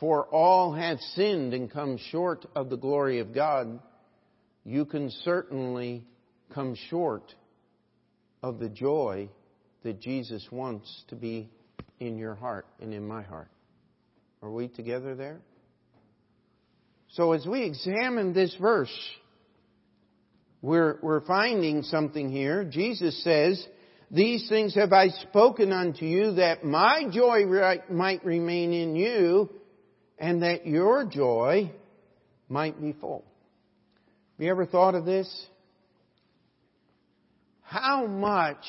for 0.00 0.26
all 0.26 0.72
have 0.72 0.98
sinned 1.14 1.54
and 1.54 1.70
come 1.70 1.96
short 2.10 2.44
of 2.56 2.70
the 2.70 2.76
glory 2.76 3.20
of 3.20 3.32
God. 3.32 3.78
You 4.64 4.84
can 4.84 5.12
certainly 5.22 6.02
come 6.52 6.74
short 6.90 7.32
of 8.42 8.58
the 8.58 8.68
joy 8.68 9.28
that 9.86 10.00
Jesus 10.00 10.44
wants 10.50 11.04
to 11.06 11.14
be 11.14 11.48
in 12.00 12.18
your 12.18 12.34
heart 12.34 12.66
and 12.80 12.92
in 12.92 13.06
my 13.06 13.22
heart. 13.22 13.46
Are 14.42 14.50
we 14.50 14.66
together 14.66 15.14
there? 15.14 15.38
So 17.10 17.30
as 17.30 17.46
we 17.46 17.62
examine 17.62 18.32
this 18.32 18.52
verse, 18.60 18.90
we're, 20.60 20.98
we're 21.02 21.20
finding 21.20 21.84
something 21.84 22.32
here. 22.32 22.64
Jesus 22.64 23.22
says, 23.22 23.64
These 24.10 24.48
things 24.48 24.74
have 24.74 24.92
I 24.92 25.06
spoken 25.08 25.70
unto 25.70 26.04
you 26.04 26.32
that 26.32 26.64
my 26.64 27.04
joy 27.08 27.44
might 27.88 28.24
remain 28.24 28.72
in 28.72 28.96
you 28.96 29.48
and 30.18 30.42
that 30.42 30.66
your 30.66 31.04
joy 31.04 31.70
might 32.48 32.80
be 32.82 32.92
full. 32.92 33.24
Have 34.36 34.44
you 34.44 34.50
ever 34.50 34.66
thought 34.66 34.96
of 34.96 35.04
this? 35.04 35.46
How 37.62 38.08
much 38.08 38.64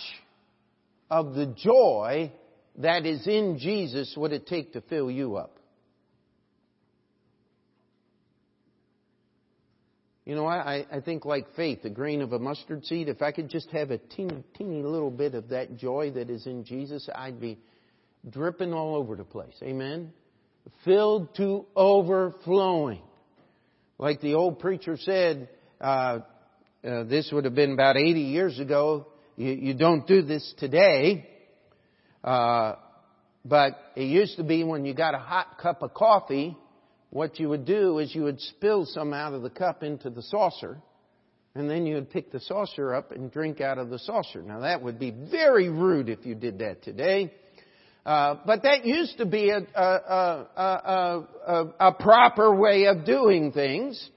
of 1.09 1.33
the 1.33 1.47
joy 1.47 2.31
that 2.77 3.05
is 3.05 3.25
in 3.27 3.57
Jesus 3.59 4.13
would 4.17 4.31
it 4.31 4.47
take 4.47 4.73
to 4.73 4.81
fill 4.81 5.09
you 5.09 5.35
up? 5.37 5.57
You 10.27 10.35
know, 10.35 10.45
I, 10.45 10.85
I 10.91 10.99
think 10.99 11.23
like 11.23 11.55
faith, 11.55 11.85
a 11.85 11.89
grain 11.89 12.21
of 12.21 12.33
a 12.33 12.39
mustard 12.39 12.83
seed, 12.83 13.07
if 13.07 13.21
I 13.21 13.31
could 13.31 13.49
just 13.49 13.69
have 13.71 13.91
a 13.91 13.97
teeny, 13.97 14.43
teeny 14.57 14.83
little 14.83 15.09
bit 15.09 15.35
of 15.35 15.47
that 15.49 15.77
joy 15.77 16.11
that 16.15 16.29
is 16.29 16.45
in 16.45 16.65
Jesus, 16.65 17.07
I'd 17.15 17.39
be 17.39 17.57
dripping 18.29 18.73
all 18.73 18.95
over 18.95 19.15
the 19.15 19.23
place. 19.23 19.55
Amen? 19.63 20.11
Filled 20.83 21.33
to 21.37 21.65
overflowing. 21.77 23.01
Like 23.97 24.19
the 24.19 24.33
old 24.33 24.59
preacher 24.59 24.97
said, 24.97 25.47
uh, 25.79 26.19
uh, 26.85 27.03
this 27.05 27.29
would 27.31 27.45
have 27.45 27.55
been 27.55 27.71
about 27.71 27.95
80 27.95 28.19
years 28.19 28.59
ago. 28.59 29.07
You, 29.37 29.51
you 29.51 29.73
don't 29.75 30.05
do 30.05 30.21
this 30.23 30.53
today. 30.57 31.29
Uh, 32.23 32.75
but 33.45 33.79
it 33.95 34.03
used 34.03 34.35
to 34.37 34.43
be 34.43 34.63
when 34.65 34.83
you 34.83 34.93
got 34.93 35.13
a 35.13 35.19
hot 35.19 35.59
cup 35.61 35.81
of 35.81 35.93
coffee, 35.93 36.57
what 37.11 37.39
you 37.39 37.47
would 37.47 37.65
do 37.65 37.99
is 37.99 38.13
you 38.13 38.23
would 38.23 38.41
spill 38.41 38.85
some 38.85 39.13
out 39.13 39.33
of 39.33 39.43
the 39.43 39.49
cup 39.49 39.83
into 39.83 40.09
the 40.09 40.21
saucer, 40.21 40.77
and 41.55 41.69
then 41.69 41.85
you 41.85 41.95
would 41.95 42.09
pick 42.09 42.31
the 42.31 42.41
saucer 42.41 42.93
up 42.93 43.11
and 43.11 43.31
drink 43.31 43.61
out 43.61 43.77
of 43.77 43.89
the 43.89 43.99
saucer. 43.99 44.41
Now 44.41 44.59
that 44.59 44.83
would 44.83 44.99
be 44.99 45.11
very 45.11 45.69
rude 45.69 46.09
if 46.09 46.25
you 46.25 46.35
did 46.35 46.59
that 46.59 46.83
today. 46.83 47.31
Uh, 48.05 48.35
but 48.45 48.63
that 48.63 48.85
used 48.85 49.17
to 49.17 49.25
be 49.25 49.49
a, 49.49 49.59
a, 49.59 50.47
a, 50.55 51.65
a, 51.79 51.91
proper 51.93 52.55
way 52.55 52.85
of 52.85 53.05
doing 53.05 53.51
things. 53.51 54.09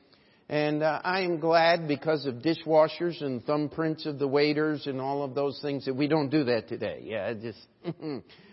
And 0.50 0.82
uh, 0.82 1.00
I 1.04 1.20
am 1.20 1.38
glad 1.38 1.86
because 1.86 2.26
of 2.26 2.42
dishwashers 2.42 3.22
and 3.22 3.40
thumbprints 3.46 4.04
of 4.04 4.18
the 4.18 4.26
waiters 4.26 4.88
and 4.88 5.00
all 5.00 5.22
of 5.22 5.32
those 5.32 5.56
things 5.62 5.84
that 5.84 5.94
we 5.94 6.08
don't 6.08 6.28
do 6.28 6.42
that 6.42 6.68
today. 6.68 7.02
Yeah, 7.04 7.32
just 7.34 7.64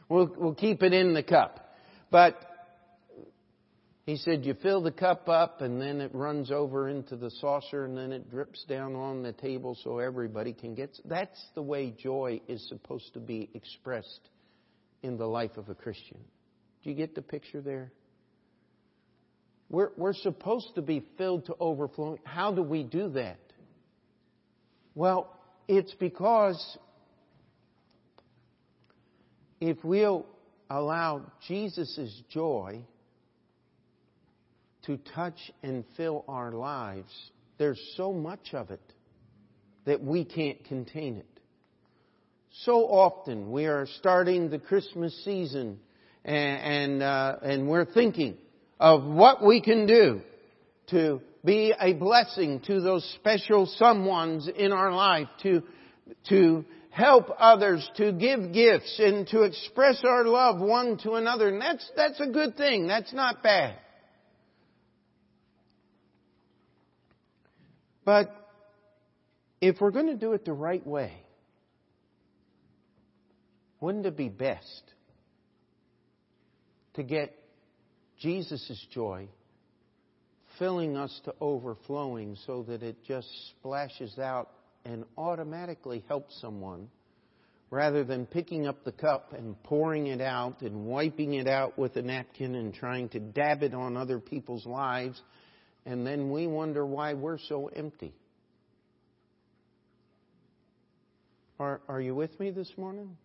we'll 0.08 0.32
we'll 0.38 0.54
keep 0.54 0.84
it 0.84 0.94
in 0.94 1.16
the 1.16 1.24
cup. 1.24 1.74
But 2.12 2.38
he 4.06 4.16
said 4.16 4.46
you 4.46 4.54
fill 4.62 4.84
the 4.84 4.92
cup 4.92 5.28
up 5.28 5.62
and 5.62 5.82
then 5.82 6.00
it 6.00 6.14
runs 6.14 6.52
over 6.52 6.88
into 6.88 7.16
the 7.16 7.32
saucer 7.32 7.86
and 7.86 7.98
then 7.98 8.12
it 8.12 8.30
drips 8.30 8.64
down 8.70 8.94
on 8.94 9.24
the 9.24 9.34
table 9.34 9.76
so 9.84 9.98
everybody 9.98 10.54
can 10.54 10.76
get. 10.76 10.96
That's 11.04 11.44
the 11.56 11.64
way 11.64 11.96
joy 11.98 12.42
is 12.48 12.64
supposed 12.70 13.12
to 13.16 13.20
be 13.20 13.50
expressed 13.56 14.30
in 15.02 15.18
the 15.18 15.26
life 15.26 15.58
of 15.58 15.68
a 15.70 15.76
Christian. 15.76 16.20
Do 16.84 16.92
you 16.92 16.96
get 16.96 17.16
the 17.16 17.24
picture 17.24 17.60
there? 17.60 17.92
We're, 19.70 19.90
we're 19.98 20.14
supposed 20.14 20.76
to 20.76 20.82
be 20.82 21.06
filled 21.18 21.46
to 21.48 21.56
overflowing. 21.60 22.20
How 22.24 22.54
do 22.54 22.64
we 22.64 22.84
do 22.84 23.10
that? 23.10 23.40
Well, 24.96 25.38
it's 25.68 25.94
because 25.96 26.78
if 29.60 29.78
we'll 29.84 30.26
allow 30.70 31.32
Jesus' 31.48 32.22
joy 32.30 32.82
to 34.86 34.98
touch 35.14 35.38
and 35.62 35.84
fill 35.98 36.24
our 36.28 36.54
lives, 36.54 37.12
there's 37.58 37.82
so 37.98 38.14
much 38.14 38.54
of 38.54 38.72
it 38.72 38.82
that 39.86 40.02
we 40.02 40.24
can't 40.24 40.64
contain 40.66 41.18
it. 41.18 41.26
So 42.64 42.86
often 42.86 43.52
we 43.52 43.66
are 43.66 43.86
starting 44.00 44.50
the 44.50 44.60
Christmas 44.60 45.14
season 45.26 45.80
and, 46.24 46.94
and, 46.94 47.04
uh, 47.04 47.36
and 47.42 47.68
we're 47.68 47.86
thinking 47.86 48.38
of 48.80 49.04
what 49.04 49.44
we 49.44 49.62
can 49.62 49.86
do 49.86 50.22
to 50.92 51.22
be 51.44 51.74
a 51.80 51.94
blessing 51.94 52.62
to 52.68 52.82
those 52.82 53.04
special 53.16 53.70
someones 53.80 54.50
in 54.50 54.72
our 54.72 54.92
life, 54.92 55.28
to, 55.44 55.64
to 56.30 56.66
help 56.90 57.30
others, 57.38 57.90
to 57.96 58.12
give 58.12 58.54
gifts, 58.54 59.00
and 59.00 59.28
to 59.28 59.44
express 59.44 60.04
our 60.04 60.26
love 60.26 60.60
one 60.60 60.98
to 60.98 61.14
another. 61.14 61.50
And 61.50 61.62
that's, 61.62 61.90
that's 61.96 62.20
a 62.20 62.28
good 62.28 62.58
thing. 62.58 62.88
That's 62.88 63.14
not 63.14 63.44
bad. 63.44 63.76
But 68.04 68.32
if 69.60 69.82
we're 69.82 69.92
going 69.92 70.08
to 70.08 70.16
do 70.16 70.34
it 70.34 70.46
the 70.46 70.54
right 70.54 70.86
way, 70.86 71.14
wouldn't 73.80 74.06
it 74.06 74.18
be 74.18 74.30
best 74.30 74.84
to 76.94 77.04
get 77.04 77.37
Jesus' 78.20 78.86
joy 78.94 79.28
filling 80.58 80.98
us 80.98 81.22
to 81.26 81.34
overflowing 81.40 82.36
so 82.46 82.64
that 82.64 82.82
it 82.82 82.98
just 83.06 83.28
splashes 83.52 84.18
out 84.18 84.50
and 84.86 85.04
automatically 85.18 86.04
helps 86.08 86.40
someone 86.42 86.90
rather 87.70 88.04
than 88.04 88.26
picking 88.26 88.66
up 88.66 88.84
the 88.84 88.92
cup 88.92 89.34
and 89.34 89.62
pouring 89.64 90.08
it 90.08 90.22
out 90.22 90.62
and 90.62 90.86
wiping 90.86 91.34
it 91.34 91.48
out 91.48 91.78
with 91.78 91.96
a 91.98 92.02
napkin 92.02 92.56
and 92.56 92.74
trying 92.74 93.10
to 93.10 93.20
dab 93.20 93.62
it 93.62 93.74
on 93.74 93.98
other 93.98 94.20
people's 94.20 94.66
lives 94.66 95.22
and 95.88 96.06
then 96.06 96.32
we 96.32 96.48
wonder 96.48 96.86
why 96.86 97.14
we're 97.14 97.38
so 97.38 97.68
empty. 97.74 98.14
Are, 101.60 101.80
are 101.88 102.02
you 102.02 102.14
with 102.14 102.38
me 102.42 102.52
this 102.52 102.72
morning? 102.78 103.16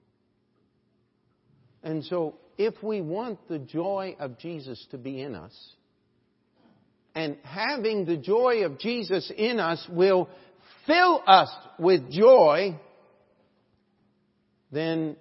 And 1.82 2.04
so, 2.04 2.36
if 2.58 2.82
we 2.82 3.00
want 3.00 3.48
the 3.48 3.58
joy 3.58 4.16
of 4.18 4.38
Jesus 4.38 4.84
to 4.90 4.98
be 4.98 5.20
in 5.20 5.34
us, 5.34 5.52
and 7.14 7.36
having 7.42 8.04
the 8.04 8.16
joy 8.16 8.64
of 8.64 8.78
Jesus 8.78 9.30
in 9.36 9.60
us 9.60 9.86
will 9.90 10.28
fill 10.86 11.22
us 11.26 11.50
with 11.78 12.10
joy, 12.10 12.78
then 14.70 15.16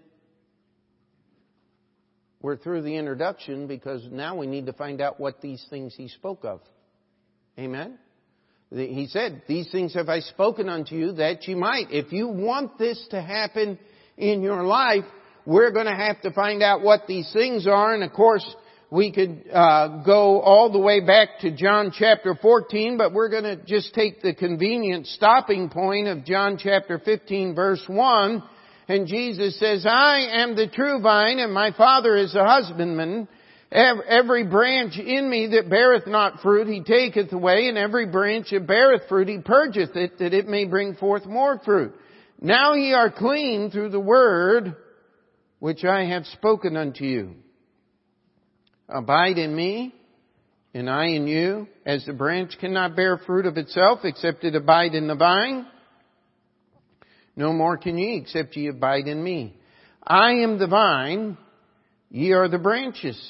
we're 2.42 2.58
through 2.58 2.82
the 2.82 2.96
introduction 2.96 3.68
because 3.68 4.04
now 4.10 4.38
we 4.38 4.48
need 4.48 4.66
to 4.66 4.74
find 4.74 5.02
out 5.02 5.20
what 5.20 5.42
these 5.42 5.64
things 5.70 5.94
he 5.96 6.08
spoke 6.08 6.44
of. 6.44 6.62
Amen? 7.60 8.00
He 8.72 9.08
said, 9.08 9.44
These 9.48 9.70
things 9.70 9.94
have 9.96 10.08
I 10.08 10.22
spoken 10.22 10.70
unto 10.70 10.96
you 10.96 11.12
that 11.14 11.48
you 11.48 11.58
might. 11.58 11.88
If 11.92 12.14
you 12.14 12.30
want 12.30 12.78
this 12.78 13.06
to 13.12 13.22
happen 13.22 13.78
in 14.18 14.42
your 14.42 14.64
life, 14.64 15.04
we're 15.46 15.72
going 15.72 15.86
to 15.86 15.96
have 15.96 16.22
to 16.22 16.32
find 16.32 16.62
out 16.62 16.82
what 16.82 17.08
these 17.08 17.32
things 17.34 17.68
are. 17.68 17.94
And 17.94 18.04
of 18.04 18.14
course, 18.14 18.46
we 18.92 19.12
could 19.12 19.46
uh, 19.52 20.04
go 20.04 20.42
all 20.42 20.72
the 20.72 20.80
way 20.80 21.00
back 21.00 21.40
to 21.42 21.52
John 21.52 21.94
chapter 21.98 22.36
14, 22.40 22.98
but 22.98 23.14
we're 23.14 23.30
going 23.30 23.44
to 23.44 23.56
just 23.56 23.94
take 23.94 24.22
the 24.22 24.34
convenient 24.34 25.08
stopping 25.08 25.70
point 25.70 26.08
of 26.08 26.26
John 26.26 26.58
chapter 26.62 27.00
15 27.00 27.56
verse 27.56 27.84
1. 27.88 28.44
And 28.90 29.08
Jesus 29.08 29.58
says, 29.58 29.86
I 29.88 30.42
am 30.42 30.56
the 30.56 30.68
true 30.68 31.00
vine 31.02 31.40
and 31.40 31.54
my 31.54 31.72
Father 31.72 32.18
is 32.18 32.34
the 32.34 32.44
husbandman. 32.44 33.30
Every 33.72 34.46
branch 34.46 34.98
in 34.98 35.30
me 35.30 35.48
that 35.54 35.70
beareth 35.70 36.06
not 36.06 36.42
fruit, 36.42 36.68
he 36.68 36.84
taketh 36.84 37.32
away, 37.32 37.70
and 37.70 37.78
every 37.78 38.06
branch 38.06 38.48
that 38.52 38.68
beareth 38.68 39.04
fruit, 39.08 39.30
he 39.30 39.38
purgeth 39.38 39.96
it, 39.96 40.20
that 40.20 40.34
it 40.34 40.46
may 40.46 40.66
bring 40.66 40.96
forth 40.96 41.26
more 41.26 41.58
fruit. 41.64 41.94
Now 42.42 42.74
ye 42.74 42.92
are 42.92 43.10
clean 43.10 43.72
through 43.72 43.92
the 43.92 44.00
word 44.00 44.76
which 45.62 45.86
I 45.86 46.06
have 46.06 46.26
spoken 46.26 46.76
unto 46.76 47.04
you. 47.04 47.36
Abide 48.90 49.38
in 49.38 49.56
me, 49.56 49.94
and 50.74 50.90
I 50.90 51.10
in 51.10 51.28
you, 51.28 51.68
as 51.86 52.04
the 52.04 52.14
branch 52.14 52.58
cannot 52.60 52.96
bear 52.96 53.20
fruit 53.20 53.46
of 53.46 53.58
itself 53.58 54.00
except 54.04 54.44
it 54.44 54.56
abide 54.56 54.96
in 54.96 55.06
the 55.08 55.14
vine. 55.14 55.68
No 57.36 57.54
more 57.54 57.78
can 57.78 57.96
ye 57.96 58.18
except 58.18 58.56
ye 58.56 58.70
abide 58.70 59.08
in 59.08 59.24
me. 59.24 59.56
I 60.04 60.32
am 60.38 60.58
the 60.58 60.66
vine, 60.66 61.38
ye 62.10 62.32
are 62.32 62.48
the 62.48 62.58
branches. 62.58 63.22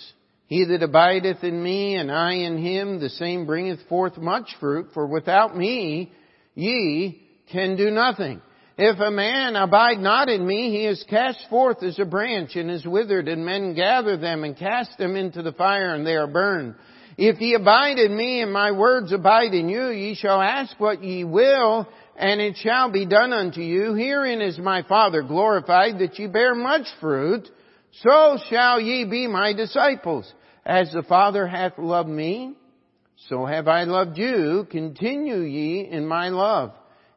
He 0.47 0.63
that 0.63 0.81
abideth 0.81 1.43
in 1.43 1.61
me 1.61 1.95
and 1.95 2.09
I 2.09 2.35
in 2.35 2.57
him, 2.57 3.01
the 3.01 3.09
same 3.09 3.45
bringeth 3.45 3.81
forth 3.89 4.17
much 4.17 4.55
fruit, 4.61 4.87
for 4.93 5.05
without 5.05 5.57
me 5.57 6.13
ye 6.55 7.27
can 7.51 7.75
do 7.75 7.91
nothing. 7.91 8.41
If 8.83 8.99
a 8.99 9.11
man 9.11 9.55
abide 9.55 9.99
not 9.99 10.27
in 10.27 10.43
me, 10.43 10.71
he 10.71 10.87
is 10.87 11.05
cast 11.07 11.37
forth 11.51 11.83
as 11.83 11.99
a 11.99 12.05
branch 12.05 12.55
and 12.55 12.71
is 12.71 12.83
withered, 12.83 13.27
and 13.27 13.45
men 13.45 13.75
gather 13.75 14.17
them 14.17 14.43
and 14.43 14.57
cast 14.57 14.97
them 14.97 15.15
into 15.15 15.43
the 15.43 15.51
fire, 15.51 15.93
and 15.93 16.03
they 16.03 16.15
are 16.15 16.25
burned. 16.25 16.73
If 17.15 17.39
ye 17.39 17.53
abide 17.53 17.99
in 17.99 18.17
me, 18.17 18.41
and 18.41 18.51
my 18.51 18.71
words 18.71 19.11
abide 19.11 19.53
in 19.53 19.69
you, 19.69 19.89
ye 19.89 20.15
shall 20.15 20.41
ask 20.41 20.79
what 20.79 21.03
ye 21.03 21.23
will, 21.23 21.87
and 22.17 22.41
it 22.41 22.57
shall 22.57 22.89
be 22.89 23.05
done 23.05 23.33
unto 23.33 23.61
you. 23.61 23.93
Herein 23.93 24.41
is 24.41 24.57
my 24.57 24.81
Father 24.81 25.21
glorified, 25.21 25.99
that 25.99 26.17
ye 26.17 26.25
bear 26.25 26.55
much 26.55 26.87
fruit, 26.99 27.47
so 28.01 28.39
shall 28.49 28.81
ye 28.81 29.05
be 29.05 29.27
my 29.27 29.53
disciples. 29.53 30.33
As 30.65 30.91
the 30.91 31.03
Father 31.03 31.45
hath 31.45 31.77
loved 31.77 32.09
me, 32.09 32.55
so 33.29 33.45
have 33.45 33.67
I 33.67 33.83
loved 33.83 34.17
you. 34.17 34.65
Continue 34.71 35.41
ye 35.41 35.87
in 35.87 36.07
my 36.07 36.29
love. 36.29 36.71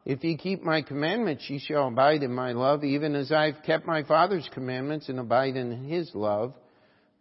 If 0.05 0.23
ye 0.23 0.37
keep 0.37 0.61
my 0.61 0.83
commandments, 0.83 1.49
ye 1.49 1.57
shall 1.59 1.87
abide 1.87 2.21
in 2.21 2.31
my 2.31 2.51
love, 2.51 2.83
even 2.83 3.15
as 3.15 3.31
I've 3.31 3.63
kept 3.65 3.87
my 3.87 4.03
Father's 4.03 4.47
commandments 4.53 5.09
and 5.09 5.19
abide 5.19 5.55
in 5.55 5.83
his 5.85 6.11
love. 6.13 6.53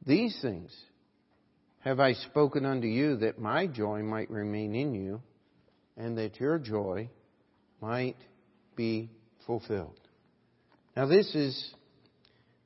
These 0.06 0.38
things 0.42 0.70
have 1.80 1.98
I 1.98 2.12
spoken 2.12 2.66
unto 2.66 2.86
you, 2.86 3.16
that 3.16 3.38
my 3.38 3.66
joy 3.66 4.02
might 4.02 4.30
remain 4.30 4.74
in 4.74 4.94
you, 4.94 5.22
and 5.96 6.18
that 6.18 6.38
your 6.38 6.58
joy 6.58 7.08
might 7.80 8.16
be 8.76 9.10
fulfilled. 9.46 9.98
Now, 10.94 11.06
this 11.06 11.34
is 11.34 11.74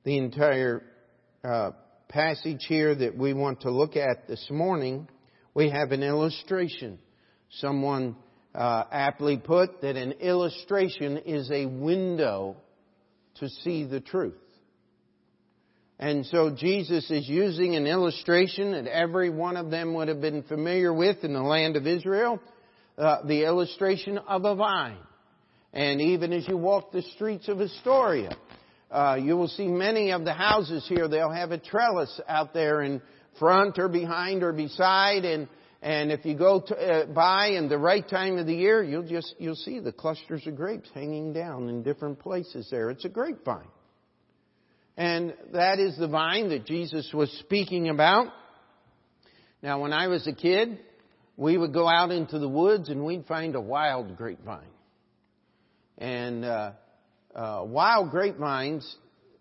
the 0.03 0.19
entire 0.19 0.83
uh, 1.45 1.71
passage 2.09 2.65
here 2.69 2.95
that 2.95 3.17
we 3.17 3.35
want 3.35 3.61
to 3.61 3.71
look 3.71 3.95
at 3.95 4.27
this 4.27 4.45
morning, 4.51 5.09
we 5.55 5.71
have 5.71 5.93
an 5.93 6.03
illustration. 6.03 6.99
Someone 7.61 8.17
uh, 8.59 8.85
aptly 8.91 9.37
put 9.37 9.83
that 9.83 9.95
an 9.95 10.13
illustration 10.13 11.17
is 11.19 11.49
a 11.53 11.65
window 11.67 12.57
to 13.37 13.49
see 13.49 13.85
the 13.85 14.01
truth. 14.01 14.35
And 16.01 16.27
so 16.27 16.51
Jesus 16.51 17.09
is 17.09 17.29
using 17.29 17.77
an 17.77 17.87
illustration 17.87 18.73
that 18.73 18.87
every 18.87 19.31
one 19.31 19.57
of 19.57 19.71
them 19.71 19.95
would 19.95 20.09
have 20.09 20.21
been 20.21 20.43
familiar 20.43 20.93
with 20.93 21.23
in 21.23 21.35
the 21.35 21.43
land 21.43 21.77
of 21.77 21.87
Israel, 21.87 22.41
uh, 22.97 23.25
the 23.27 23.45
illustration 23.45 24.19
of 24.19 24.45
a 24.45 24.57
vine. 24.57 24.99
And 25.73 26.01
even 26.01 26.33
as 26.33 26.49
you 26.49 26.57
walk 26.57 26.91
the 26.91 27.03
streets 27.03 27.47
of 27.47 27.61
Astoria, 27.61 28.37
uh, 28.91 29.19
you 29.21 29.37
will 29.37 29.49
see 29.49 29.69
many 29.69 30.11
of 30.11 30.25
the 30.25 30.33
houses 30.33 30.85
here, 30.89 31.07
they'll 31.07 31.31
have 31.31 31.53
a 31.53 31.59
trellis 31.59 32.21
out 32.27 32.55
there 32.55 32.83
in 32.83 33.03
front 33.39 33.79
or 33.79 33.89
behind 33.89 34.43
or 34.43 34.53
beside 34.53 35.25
and 35.25 35.47
and 35.81 36.11
if 36.11 36.25
you 36.25 36.35
go 36.35 36.61
to, 36.61 36.75
uh, 36.75 37.07
by 37.07 37.49
in 37.49 37.69
the 37.69 37.79
right 37.79 38.07
time 38.07 38.37
of 38.39 38.47
the 38.47 38.55
year, 38.55 38.83
you'll 38.83 39.07
just 39.07 39.35
you'll 39.39 39.55
see 39.55 39.79
the 39.79 39.93
clusters 39.93 40.47
of 40.47 40.57
grapes 40.57 40.89
hanging 40.93 41.33
down 41.33 41.69
in 41.69 41.83
different 41.83 42.19
places 42.19 42.69
there. 42.71 42.91
It's 42.91 43.05
a 43.05 43.09
grapevine. 43.09 43.69
And 44.97 45.35
that 45.53 45.79
is 45.79 45.97
the 45.97 46.09
vine 46.09 46.49
that 46.49 46.67
Jesus 46.67 47.09
was 47.15 47.31
speaking 47.39 47.89
about. 47.89 48.33
Now, 49.63 49.81
when 49.81 49.93
I 49.93 50.09
was 50.09 50.27
a 50.27 50.33
kid, 50.33 50.81
we 51.37 51.57
would 51.57 51.73
go 51.73 51.89
out 51.89 52.11
into 52.11 52.41
the 52.41 52.49
woods 52.49 52.89
and 52.89 53.05
we'd 53.05 53.27
find 53.27 53.55
a 53.55 53.61
wild 53.61 54.17
grapevine. 54.17 54.67
And 55.99 56.45
uh, 56.45 56.73
uh, 57.33 57.63
wild 57.65 58.11
grapevines 58.11 58.97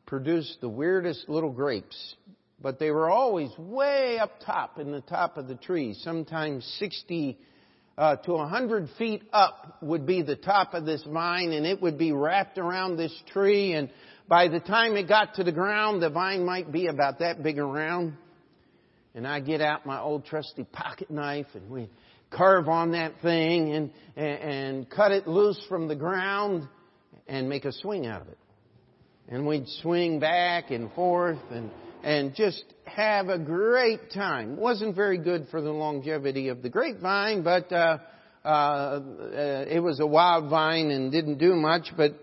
produce 0.05 0.57
the 0.61 0.69
weirdest 0.69 1.27
little 1.27 1.51
grapes, 1.51 2.15
but 2.61 2.79
they 2.79 2.91
were 2.91 3.09
always 3.09 3.49
way 3.57 4.17
up 4.17 4.39
top 4.45 4.79
in 4.79 4.91
the 4.91 5.01
top 5.01 5.37
of 5.37 5.47
the 5.47 5.55
tree. 5.55 5.95
Sometimes 6.01 6.65
60 6.79 7.37
uh, 7.97 8.15
to 8.17 8.33
100 8.33 8.89
feet 8.97 9.23
up 9.31 9.77
would 9.81 10.05
be 10.05 10.21
the 10.21 10.35
top 10.35 10.73
of 10.73 10.85
this 10.85 11.03
vine, 11.03 11.51
and 11.51 11.65
it 11.65 11.81
would 11.81 11.97
be 11.97 12.11
wrapped 12.11 12.57
around 12.57 12.97
this 12.97 13.13
tree. 13.31 13.73
And 13.73 13.89
by 14.27 14.47
the 14.47 14.59
time 14.59 14.95
it 14.95 15.07
got 15.07 15.35
to 15.35 15.43
the 15.43 15.51
ground, 15.51 16.01
the 16.01 16.09
vine 16.09 16.45
might 16.45 16.71
be 16.71 16.87
about 16.87 17.19
that 17.19 17.43
big 17.43 17.59
around. 17.59 18.13
And 19.13 19.27
I 19.27 19.39
get 19.39 19.61
out 19.61 19.85
my 19.85 19.99
old 19.99 20.25
trusty 20.25 20.63
pocket 20.63 21.09
knife, 21.09 21.47
and 21.53 21.69
we 21.69 21.89
carve 22.29 22.67
on 22.67 22.91
that 22.91 23.13
thing 23.21 23.73
and, 23.73 23.91
and, 24.15 24.39
and 24.39 24.89
cut 24.89 25.11
it 25.11 25.27
loose 25.27 25.59
from 25.69 25.87
the 25.87 25.95
ground 25.95 26.67
and 27.27 27.49
make 27.49 27.65
a 27.65 27.71
swing 27.71 28.05
out 28.05 28.21
of 28.21 28.27
it. 28.27 28.37
And 29.29 29.45
we'd 29.45 29.67
swing 29.81 30.19
back 30.19 30.71
and 30.71 30.91
forth 30.93 31.39
and 31.51 31.71
and 32.03 32.35
just 32.35 32.63
have 32.85 33.29
a 33.29 33.39
great 33.39 34.11
time. 34.11 34.57
Wasn't 34.57 34.95
very 34.95 35.17
good 35.17 35.47
for 35.49 35.61
the 35.61 35.71
longevity 35.71 36.49
of 36.49 36.61
the 36.61 36.69
grapevine, 36.69 37.43
but 37.43 37.71
uh, 37.71 37.97
uh, 38.45 38.47
uh, 38.47 39.01
it 39.67 39.81
was 39.81 39.99
a 39.99 40.07
wild 40.07 40.49
vine 40.49 40.91
and 40.91 41.11
didn't 41.11 41.37
do 41.37 41.53
much. 41.53 41.91
But 41.95 42.13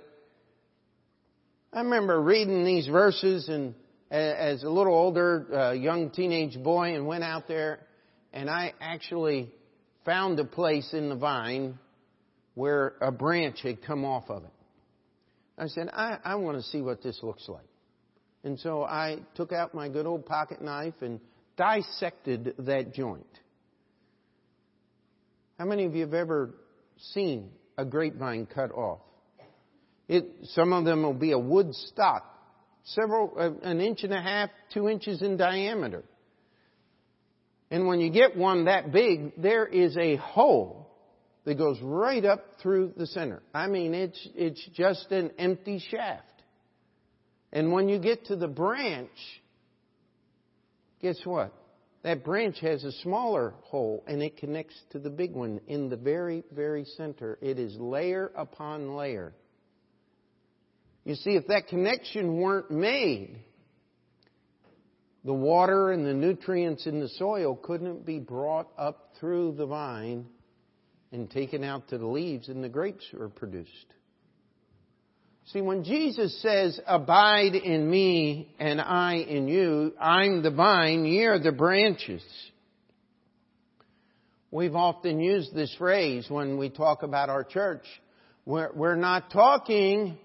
I 1.72 1.80
remember 1.80 2.20
reading 2.20 2.64
these 2.64 2.86
verses 2.86 3.48
and 3.48 3.74
as 4.10 4.62
a 4.62 4.70
little 4.70 4.94
older, 4.94 5.46
uh, 5.52 5.72
young 5.72 6.10
teenage 6.10 6.56
boy, 6.62 6.94
and 6.94 7.04
went 7.04 7.24
out 7.24 7.48
there, 7.48 7.80
and 8.32 8.48
I 8.48 8.72
actually 8.80 9.50
found 10.04 10.38
a 10.38 10.44
place 10.44 10.92
in 10.92 11.08
the 11.08 11.16
vine 11.16 11.78
where 12.54 12.94
a 13.00 13.10
branch 13.10 13.60
had 13.62 13.82
come 13.82 14.04
off 14.04 14.30
of 14.30 14.44
it. 14.44 14.50
I 15.58 15.66
said, 15.66 15.88
I, 15.92 16.18
I 16.24 16.34
want 16.36 16.58
to 16.58 16.62
see 16.62 16.80
what 16.80 17.02
this 17.02 17.18
looks 17.22 17.48
like. 17.48 17.66
And 18.44 18.60
so 18.60 18.84
I 18.84 19.20
took 19.34 19.52
out 19.52 19.74
my 19.74 19.88
good 19.88 20.06
old 20.06 20.26
pocket 20.26 20.60
knife 20.60 20.94
and 21.00 21.18
dissected 21.56 22.54
that 22.58 22.92
joint. 22.92 23.26
How 25.58 25.64
many 25.64 25.86
of 25.86 25.94
you 25.94 26.02
have 26.02 26.14
ever 26.14 26.54
seen 27.12 27.50
a 27.78 27.84
grapevine 27.84 28.46
cut 28.46 28.70
off? 28.70 29.00
It, 30.08 30.26
some 30.52 30.74
of 30.74 30.84
them 30.84 31.02
will 31.02 31.14
be 31.14 31.32
a 31.32 31.38
wood 31.38 31.74
stock, 31.74 32.24
several, 32.84 33.32
uh, 33.38 33.66
an 33.66 33.80
inch 33.80 34.02
and 34.02 34.12
a 34.12 34.20
half, 34.20 34.50
two 34.74 34.88
inches 34.90 35.22
in 35.22 35.38
diameter. 35.38 36.04
And 37.70 37.86
when 37.86 38.00
you 38.00 38.10
get 38.10 38.36
one 38.36 38.66
that 38.66 38.92
big, 38.92 39.40
there 39.40 39.66
is 39.66 39.96
a 39.96 40.16
hole 40.16 40.90
that 41.44 41.56
goes 41.56 41.78
right 41.80 42.24
up 42.24 42.44
through 42.62 42.92
the 42.96 43.06
center. 43.06 43.42
I 43.54 43.68
mean, 43.68 43.94
it's, 43.94 44.28
it's 44.34 44.62
just 44.74 45.10
an 45.12 45.30
empty 45.38 45.82
shaft. 45.90 46.33
And 47.54 47.72
when 47.72 47.88
you 47.88 48.00
get 48.00 48.26
to 48.26 48.36
the 48.36 48.48
branch, 48.48 49.08
guess 51.00 51.18
what? 51.24 51.54
That 52.02 52.24
branch 52.24 52.58
has 52.60 52.82
a 52.82 52.90
smaller 52.92 53.54
hole 53.62 54.02
and 54.08 54.20
it 54.22 54.36
connects 54.36 54.74
to 54.90 54.98
the 54.98 55.08
big 55.08 55.32
one 55.32 55.60
in 55.68 55.88
the 55.88 55.96
very, 55.96 56.42
very 56.52 56.84
center. 56.96 57.38
It 57.40 57.60
is 57.60 57.76
layer 57.78 58.32
upon 58.36 58.96
layer. 58.96 59.32
You 61.04 61.14
see, 61.14 61.30
if 61.30 61.46
that 61.46 61.68
connection 61.68 62.38
weren't 62.38 62.72
made, 62.72 63.38
the 65.24 65.32
water 65.32 65.92
and 65.92 66.04
the 66.04 66.12
nutrients 66.12 66.86
in 66.86 66.98
the 66.98 67.08
soil 67.08 67.54
couldn't 67.54 68.04
be 68.04 68.18
brought 68.18 68.68
up 68.76 69.12
through 69.20 69.52
the 69.52 69.66
vine 69.66 70.26
and 71.12 71.30
taken 71.30 71.62
out 71.62 71.88
to 71.88 71.98
the 71.98 72.06
leaves, 72.06 72.48
and 72.48 72.64
the 72.64 72.68
grapes 72.68 73.04
were 73.12 73.28
produced. 73.28 73.94
See, 75.52 75.60
when 75.60 75.84
Jesus 75.84 76.40
says, 76.40 76.80
Abide 76.86 77.54
in 77.54 77.88
me 77.88 78.48
and 78.58 78.80
I 78.80 79.16
in 79.16 79.46
you, 79.46 79.92
I'm 80.00 80.42
the 80.42 80.50
vine, 80.50 81.04
you're 81.04 81.38
the 81.38 81.52
branches. 81.52 82.22
We've 84.50 84.74
often 84.74 85.20
used 85.20 85.54
this 85.54 85.74
phrase 85.76 86.26
when 86.28 86.56
we 86.56 86.70
talk 86.70 87.02
about 87.02 87.28
our 87.28 87.44
church. 87.44 87.84
We're, 88.46 88.70
we're 88.72 88.96
not 88.96 89.30
talking 89.30 90.16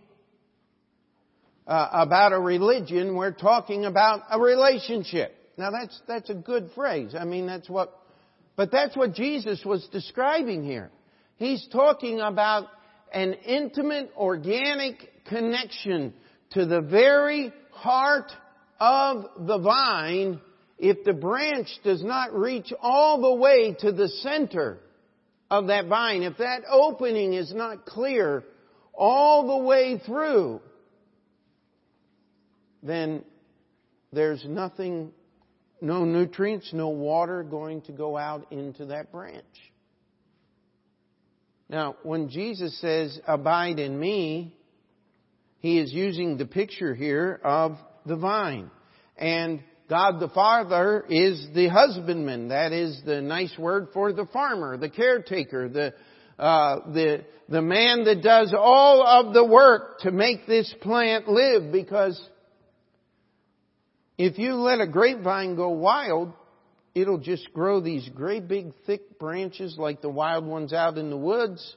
uh, 1.67 1.89
about 1.91 2.31
a 2.31 2.39
religion, 2.39 3.15
we're 3.15 3.31
talking 3.31 3.85
about 3.85 4.21
a 4.31 4.39
relationship. 4.39 5.35
Now 5.57 5.71
that's, 5.71 5.99
that's 6.07 6.29
a 6.29 6.35
good 6.35 6.69
phrase. 6.75 7.13
I 7.19 7.25
mean, 7.25 7.45
that's 7.45 7.69
what, 7.69 7.93
but 8.55 8.71
that's 8.71 8.95
what 8.95 9.13
Jesus 9.13 9.63
was 9.65 9.87
describing 9.91 10.63
here. 10.63 10.89
He's 11.35 11.67
talking 11.71 12.21
about 12.21 12.67
an 13.13 13.33
intimate, 13.33 14.11
organic 14.15 15.25
connection 15.25 16.13
to 16.51 16.65
the 16.65 16.81
very 16.81 17.53
heart 17.71 18.31
of 18.79 19.25
the 19.47 19.57
vine 19.59 20.39
if 20.77 21.03
the 21.03 21.13
branch 21.13 21.67
does 21.83 22.01
not 22.03 22.33
reach 22.33 22.71
all 22.81 23.21
the 23.21 23.33
way 23.33 23.75
to 23.79 23.91
the 23.91 24.07
center 24.07 24.79
of 25.51 25.67
that 25.67 25.87
vine, 25.87 26.23
if 26.23 26.37
that 26.37 26.61
opening 26.69 27.33
is 27.33 27.53
not 27.53 27.85
clear 27.85 28.43
all 28.93 29.47
the 29.47 29.65
way 29.65 30.01
through, 30.05 30.61
then 32.81 33.23
there's 34.13 34.43
nothing, 34.45 35.11
no 35.81 36.05
nutrients, 36.05 36.71
no 36.71 36.89
water 36.89 37.43
going 37.43 37.81
to 37.81 37.91
go 37.91 38.17
out 38.17 38.51
into 38.51 38.85
that 38.85 39.11
branch. 39.11 39.43
Now, 41.69 41.97
when 42.01 42.29
Jesus 42.29 42.79
says, 42.81 43.19
abide 43.27 43.77
in 43.77 43.99
me, 43.99 44.55
he 45.59 45.77
is 45.77 45.93
using 45.93 46.37
the 46.37 46.45
picture 46.45 46.95
here 46.95 47.39
of 47.43 47.77
the 48.05 48.15
vine. 48.15 48.71
And 49.17 49.61
God 49.87 50.19
the 50.19 50.29
Father 50.29 51.05
is 51.09 51.47
the 51.53 51.67
husbandman. 51.67 52.47
That 52.47 52.71
is 52.71 53.01
the 53.05 53.21
nice 53.21 53.55
word 53.57 53.89
for 53.93 54.13
the 54.13 54.25
farmer, 54.25 54.77
the 54.77 54.89
caretaker, 54.89 55.69
the, 55.69 55.93
uh, 56.41 56.91
the, 56.91 57.25
the 57.49 57.61
man 57.61 58.05
that 58.05 58.23
does 58.23 58.53
all 58.57 59.05
of 59.05 59.33
the 59.33 59.45
work 59.45 59.99
to 59.99 60.11
make 60.11 60.47
this 60.47 60.73
plant 60.81 61.27
live 61.27 61.71
because 61.71 62.19
if 64.17 64.37
you 64.37 64.55
let 64.55 64.81
a 64.81 64.87
grapevine 64.87 65.55
go 65.55 65.69
wild, 65.69 66.33
it'll 66.95 67.17
just 67.17 67.53
grow 67.53 67.79
these 67.79 68.07
great 68.15 68.47
big 68.47 68.73
thick 68.85 69.19
branches 69.19 69.75
like 69.77 70.01
the 70.01 70.09
wild 70.09 70.45
ones 70.45 70.73
out 70.73 70.97
in 70.97 71.09
the 71.09 71.17
woods. 71.17 71.75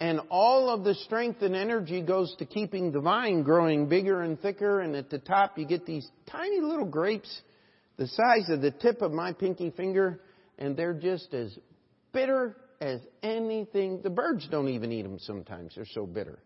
And 0.00 0.20
all 0.30 0.68
of 0.68 0.82
the 0.82 0.94
strength 0.94 1.42
and 1.42 1.54
energy 1.54 2.02
goes 2.02 2.34
to 2.40 2.44
keeping 2.44 2.90
the 2.90 3.00
vine 3.00 3.44
growing 3.44 3.88
bigger 3.88 4.22
and 4.22 4.40
thicker. 4.40 4.80
And 4.80 4.96
at 4.96 5.10
the 5.10 5.18
top, 5.18 5.56
you 5.58 5.64
get 5.64 5.86
these 5.86 6.08
tiny 6.28 6.60
little 6.60 6.86
grapes 6.86 7.40
the 7.98 8.08
size 8.08 8.48
of 8.48 8.62
the 8.62 8.72
tip 8.72 9.00
of 9.00 9.12
my 9.12 9.32
pinky 9.32 9.70
finger. 9.70 10.20
And 10.58 10.76
they're 10.76 10.94
just 10.94 11.32
as 11.32 11.56
bitter 12.12 12.56
as 12.80 13.00
anything. 13.22 14.00
The 14.02 14.10
birds 14.10 14.48
don't 14.50 14.68
even 14.68 14.90
eat 14.90 15.02
them 15.02 15.20
sometimes. 15.20 15.74
They're 15.76 15.86
so 15.86 16.04
bitter. 16.04 16.40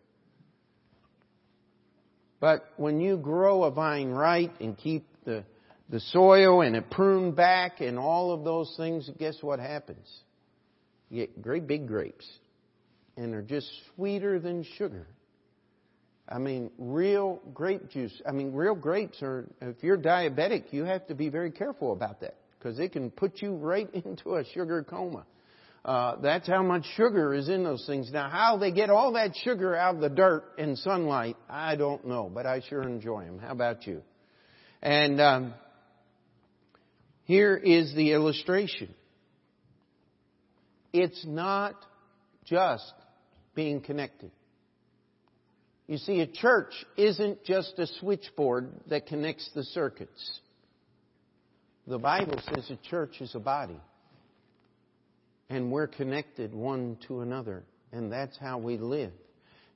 But 2.40 2.70
when 2.76 3.00
you 3.00 3.16
grow 3.16 3.64
a 3.64 3.70
vine 3.70 4.10
right 4.10 4.52
and 4.60 4.76
keep 4.76 5.06
the, 5.24 5.44
the 5.88 6.00
soil 6.00 6.62
and 6.62 6.74
it 6.74 6.90
pruned 6.90 7.36
back 7.36 7.80
and 7.80 7.98
all 7.98 8.32
of 8.32 8.44
those 8.44 8.72
things, 8.76 9.08
guess 9.18 9.36
what 9.40 9.60
happens? 9.60 10.08
You 11.10 11.26
get 11.26 11.42
great 11.42 11.66
big 11.66 11.86
grapes. 11.86 12.26
And 13.16 13.32
they're 13.32 13.42
just 13.42 13.68
sweeter 13.94 14.38
than 14.38 14.64
sugar. 14.76 15.06
I 16.28 16.38
mean, 16.38 16.70
real 16.76 17.40
grape 17.54 17.88
juice. 17.90 18.20
I 18.26 18.32
mean, 18.32 18.52
real 18.52 18.74
grapes 18.74 19.22
are, 19.22 19.46
if 19.60 19.82
you're 19.82 19.96
diabetic, 19.96 20.72
you 20.72 20.84
have 20.84 21.06
to 21.06 21.14
be 21.14 21.28
very 21.28 21.52
careful 21.52 21.92
about 21.92 22.20
that 22.20 22.34
because 22.58 22.78
it 22.78 22.92
can 22.92 23.10
put 23.10 23.40
you 23.40 23.54
right 23.54 23.88
into 24.04 24.34
a 24.34 24.44
sugar 24.44 24.82
coma. 24.82 25.24
Uh, 25.84 26.16
that's 26.20 26.48
how 26.48 26.64
much 26.64 26.84
sugar 26.96 27.32
is 27.32 27.48
in 27.48 27.62
those 27.62 27.86
things. 27.86 28.10
Now, 28.12 28.28
how 28.28 28.56
they 28.56 28.72
get 28.72 28.90
all 28.90 29.12
that 29.12 29.36
sugar 29.44 29.76
out 29.76 29.94
of 29.94 30.00
the 30.00 30.08
dirt 30.08 30.42
and 30.58 30.76
sunlight, 30.76 31.36
I 31.48 31.76
don't 31.76 32.04
know, 32.08 32.28
but 32.32 32.44
I 32.44 32.60
sure 32.68 32.82
enjoy 32.82 33.24
them. 33.24 33.38
How 33.38 33.52
about 33.52 33.86
you? 33.86 34.02
And 34.82 35.20
um, 35.20 35.54
here 37.26 37.56
is 37.56 37.94
the 37.94 38.12
illustration. 38.12 38.94
It's 40.92 41.24
not 41.26 41.74
just 42.44 42.94
being 43.54 43.80
connected. 43.80 44.30
You 45.88 45.98
see, 45.98 46.20
a 46.20 46.26
church 46.26 46.72
isn't 46.96 47.44
just 47.44 47.78
a 47.78 47.86
switchboard 47.86 48.72
that 48.88 49.06
connects 49.06 49.50
the 49.54 49.64
circuits. 49.64 50.40
The 51.86 51.98
Bible 51.98 52.40
says 52.52 52.70
a 52.70 52.88
church 52.88 53.20
is 53.20 53.34
a 53.34 53.40
body 53.40 53.80
and 55.48 55.70
we're 55.70 55.86
connected 55.86 56.54
one 56.54 56.96
to 57.08 57.20
another. 57.20 57.64
And 57.92 58.10
that's 58.10 58.36
how 58.38 58.58
we 58.58 58.78
live. 58.78 59.12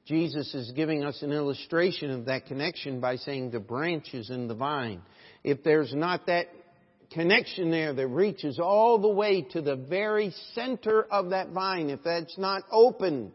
Jesus 0.07 0.55
is 0.55 0.73
giving 0.73 1.05
us 1.05 1.23
an 1.23 1.33
illustration 1.33 2.11
of 2.11 2.25
that 2.27 2.47
connection 2.47 3.01
by 3.01 3.17
saying 3.17 3.51
the 3.51 3.61
branches 3.61 4.31
in 4.31 4.49
the 4.49 4.55
vine. 4.55 5.03
If 5.45 5.63
there's 5.63 5.95
not 5.95 6.27
that 6.27 6.47
connection 7.12 7.70
there 7.70 7.92
that 7.92 8.07
reaches 8.07 8.59
all 8.59 8.99
the 8.99 9.09
way 9.09 9.42
to 9.42 9.61
the 9.61 9.77
very 9.77 10.33
center 10.55 11.03
of 11.11 11.31
that 11.31 11.51
vine, 11.51 11.90
if 11.90 12.03
that's 12.05 12.38
not 12.38 12.62
open, 12.70 13.33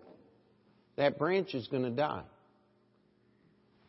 that 0.95 1.17
branch 1.17 1.53
is 1.53 1.67
going 1.67 1.83
to 1.83 1.89
die. 1.89 2.23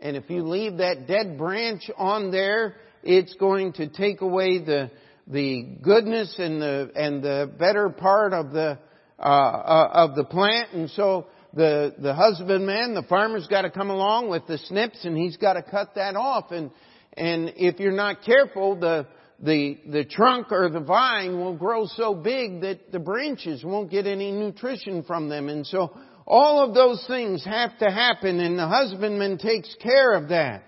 And 0.01 0.17
if 0.17 0.29
you 0.29 0.43
leave 0.43 0.79
that 0.79 1.07
dead 1.07 1.39
branch 1.39 1.91
on 1.97 2.31
there, 2.31 2.75
it's 3.03 3.35
going 3.35 3.73
to 3.75 3.89
take 3.89 4.21
away 4.21 4.59
the, 4.59 4.91
the 5.27 5.63
goodness 5.81 6.35
and 6.39 6.61
the 6.61 6.91
and 6.95 7.23
the 7.23 7.51
better 7.59 7.89
part 7.89 8.33
of 8.33 8.53
the 8.53 8.79
uh, 9.19 9.23
uh, 9.23 9.91
of 9.95 10.15
the 10.15 10.25
plant, 10.25 10.73
and 10.75 10.91
so 10.91 11.27
the 11.55 11.95
the 11.99 12.15
husbandman, 12.15 12.95
the 12.95 13.03
farmer's 13.09 13.47
got 13.47 13.63
to 13.63 13.71
come 13.71 13.89
along 13.89 14.29
with 14.29 14.47
the 14.47 14.59
snips, 14.59 15.05
and 15.05 15.17
he's 15.17 15.39
got 15.39 15.55
to 15.55 15.63
cut 15.63 15.95
that 15.95 16.17
off. 16.17 16.51
And 16.51 16.71
and 17.17 17.55
if 17.57 17.81
you're 17.81 17.93
not 17.93 18.23
careful, 18.23 18.77
the 18.77 19.07
the 19.41 19.79
the 19.89 20.05
trunk 20.05 20.51
or 20.51 20.69
the 20.71 20.81
vine 20.81 21.39
will 21.39 21.57
grow 21.57 21.87
so 21.87 22.15
big 22.15 22.63
that 22.63 22.91
the 22.93 22.99
branches 22.99 23.63
won't 23.63 23.91
get 23.91 24.07
any 24.07 24.33
nutrition 24.33 25.03
from 25.03 25.29
them, 25.29 25.49
and 25.49 25.67
so 25.67 25.97
all 26.27 26.63
of 26.63 26.75
those 26.75 27.05
things 27.07 27.45
have 27.45 27.79
to 27.79 27.91
happen, 27.91 28.41
and 28.41 28.59
the 28.59 28.67
husbandman 28.67 29.39
takes 29.39 29.75
care 29.81 30.15
of 30.15 30.31
that. 30.31 30.65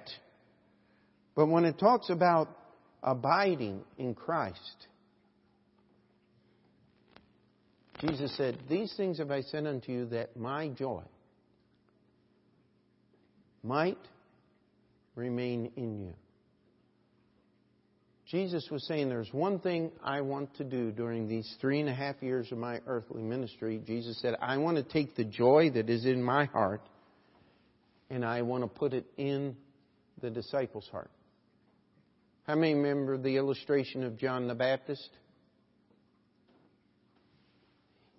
But 1.34 1.46
when 1.46 1.64
it 1.64 1.78
talks 1.78 2.10
about 2.10 2.48
abiding 3.02 3.82
in 3.96 4.14
Christ, 4.14 4.86
Jesus 8.00 8.36
said, 8.36 8.58
These 8.68 8.94
things 8.96 9.18
have 9.18 9.30
I 9.30 9.42
said 9.42 9.66
unto 9.66 9.90
you 9.92 10.06
that 10.06 10.36
my 10.36 10.68
joy 10.68 11.02
might 13.62 13.98
remain 15.16 15.72
in 15.76 16.00
you. 16.00 16.14
Jesus 18.28 18.68
was 18.70 18.86
saying, 18.86 19.08
There's 19.08 19.32
one 19.32 19.58
thing 19.58 19.90
I 20.04 20.20
want 20.20 20.54
to 20.58 20.64
do 20.64 20.90
during 20.92 21.28
these 21.28 21.56
three 21.60 21.80
and 21.80 21.88
a 21.88 21.94
half 21.94 22.16
years 22.22 22.52
of 22.52 22.58
my 22.58 22.80
earthly 22.86 23.22
ministry. 23.22 23.80
Jesus 23.86 24.20
said, 24.20 24.34
I 24.42 24.58
want 24.58 24.76
to 24.76 24.82
take 24.82 25.16
the 25.16 25.24
joy 25.24 25.70
that 25.70 25.88
is 25.88 26.04
in 26.04 26.22
my 26.22 26.44
heart 26.44 26.82
and 28.10 28.24
I 28.24 28.42
want 28.42 28.64
to 28.64 28.68
put 28.68 28.92
it 28.92 29.06
in 29.16 29.56
the 30.20 30.28
disciples' 30.28 30.88
heart. 30.90 31.10
How 32.46 32.54
many 32.54 32.74
remember 32.74 33.16
the 33.16 33.36
illustration 33.36 34.04
of 34.04 34.18
John 34.18 34.46
the 34.46 34.54
Baptist? 34.54 35.08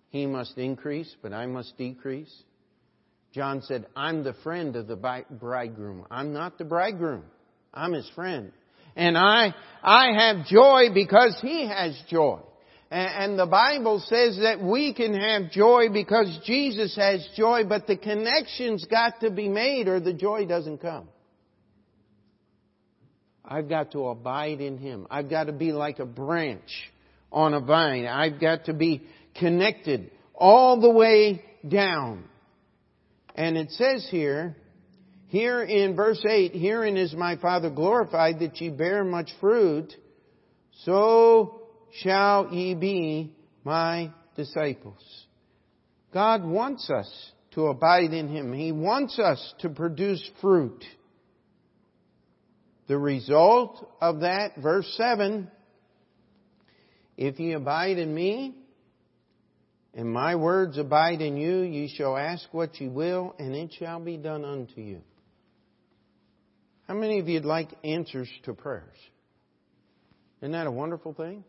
He 0.10 0.26
must 0.26 0.58
increase, 0.58 1.16
but 1.22 1.34
I 1.34 1.46
must 1.46 1.78
decrease. 1.78 2.34
John 3.32 3.62
said, 3.62 3.86
I'm 3.96 4.24
the 4.24 4.34
friend 4.44 4.76
of 4.76 4.88
the 4.88 4.96
bridegroom. 4.96 6.06
I'm 6.10 6.34
not 6.34 6.58
the 6.58 6.66
bridegroom. 6.66 7.26
I'm 7.74 7.94
his 7.94 8.10
friend. 8.16 8.52
And 9.00 9.18
I, 9.18 9.56
I 9.82 10.12
have 10.12 10.46
joy 10.46 10.88
because 10.94 11.40
he 11.42 11.66
has 11.66 11.98
joy. 12.10 12.42
And 12.92 13.40
the 13.40 13.46
Bible 13.46 14.04
says 14.06 14.40
that 14.42 14.62
we 14.62 14.94
can 14.94 15.14
have 15.14 15.52
joy 15.52 15.86
because 15.90 16.38
Jesus 16.46 16.98
has 16.98 17.26
joy, 17.38 17.64
but 17.64 17.88
the 17.88 17.96
connection's 17.96 18.84
got 18.92 19.22
to 19.22 19.32
be 19.32 19.48
made 19.48 19.88
or 19.88 20.02
the 20.02 20.12
joy 20.12 20.46
doesn't 20.46 20.80
come. 20.80 21.08
I've 23.46 23.70
got 23.70 23.94
to 23.94 24.10
abide 24.10 24.60
in 24.60 24.78
Him. 24.78 25.08
I've 25.10 25.30
got 25.30 25.46
to 25.46 25.54
be 25.54 25.72
like 25.72 26.00
a 26.00 26.06
branch 26.06 26.92
on 27.32 27.54
a 27.54 27.62
vine. 27.62 28.06
I've 28.06 28.42
got 28.42 28.66
to 28.66 28.74
be 28.74 29.04
connected 29.36 30.12
all 30.36 30.82
the 30.82 30.92
way 30.92 31.42
down. 31.66 32.26
And 33.34 33.56
it 33.56 33.72
says 33.72 34.06
here, 34.12 34.58
here 35.30 35.62
in 35.62 35.96
verse 35.96 36.24
8, 36.28 36.54
herein 36.54 36.98
is 36.98 37.14
my 37.14 37.38
Father 37.38 37.70
glorified 37.70 38.40
that 38.40 38.60
ye 38.60 38.70
bear 38.70 39.04
much 39.04 39.30
fruit, 39.40 39.94
so 40.86 41.62
shall 42.02 42.52
ye 42.52 42.74
be 42.74 43.32
my 43.64 44.12
disciples. 44.36 45.04
God 46.12 46.44
wants 46.44 46.90
us 46.90 47.32
to 47.52 47.68
abide 47.68 48.12
in 48.12 48.28
Him. 48.28 48.54
He 48.54 48.72
wants 48.72 49.20
us 49.20 49.54
to 49.60 49.70
produce 49.70 50.28
fruit. 50.42 50.84
The 52.88 52.98
result 52.98 53.88
of 54.02 54.22
that, 54.22 54.54
verse 54.58 54.92
7, 54.98 55.48
if 57.18 57.40
ye 57.40 57.52
abide 57.52 58.00
in 58.00 58.16
me, 58.16 58.56
and 59.94 60.12
my 60.12 60.36
words 60.36 60.80
abide 60.80 61.22
in 61.22 61.38
you, 61.38 61.60
ye 61.60 61.94
shall 61.96 62.18
ask 62.18 62.52
what 62.52 62.82
ye 62.82 62.88
will, 62.88 63.36
and 63.38 63.54
it 63.54 63.74
shall 63.78 64.00
be 64.00 64.18
done 64.18 64.44
unto 64.44 64.82
you. 64.82 65.02
How 66.90 66.96
many 66.96 67.20
of 67.20 67.30
you'd 67.30 67.46
like 67.46 67.70
answers 67.84 68.28
to 68.46 68.56
prayers? 68.56 68.98
Isn't 70.42 70.54
that 70.54 70.66
a 70.66 70.72
wonderful 70.72 71.14
thing? 71.14 71.44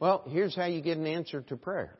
Well, 0.00 0.24
here's 0.26 0.56
how 0.56 0.64
you 0.64 0.80
get 0.80 0.98
an 0.98 1.06
answer 1.06 1.42
to 1.42 1.56
prayer. 1.56 1.96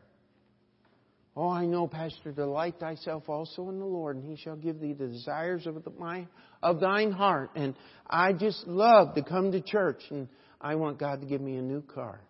Oh, 1.37 1.49
I 1.49 1.67
know, 1.67 1.87
Pastor, 1.87 2.33
delight 2.33 2.81
thyself 2.81 3.29
also 3.29 3.69
in 3.69 3.79
the 3.79 3.85
Lord, 3.85 4.17
and 4.17 4.25
he 4.25 4.35
shall 4.35 4.57
give 4.57 4.81
thee 4.81 4.93
the 4.93 5.07
desires 5.07 5.69
of, 5.69 5.85
the, 5.85 5.93
my, 5.97 6.27
of 6.65 6.81
thine 6.81 7.13
heart. 7.13 7.51
And 7.55 7.77
I 8.11 8.33
just 8.33 8.67
love 8.67 9.15
to 9.15 9.23
come 9.23 9.53
to 9.53 9.61
church, 9.61 10.03
and 10.11 10.27
I 10.61 10.75
want 10.75 10.99
God 10.99 11.21
to 11.21 11.27
give 11.29 11.41
me 11.41 11.55
a 11.59 11.63
new 11.63 11.83
car. 11.83 12.21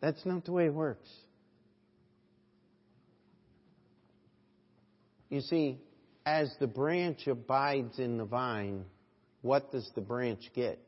That's 0.00 0.24
not 0.24 0.46
the 0.46 0.52
way 0.52 0.64
it 0.64 0.72
works. 0.72 1.10
You 5.28 5.42
see, 5.42 5.78
as 6.26 6.52
the 6.58 6.66
branch 6.66 7.28
abides 7.28 8.00
in 8.00 8.18
the 8.18 8.24
vine, 8.24 8.84
what 9.42 9.70
does 9.70 9.88
the 9.94 10.00
branch 10.00 10.50
get? 10.54 10.80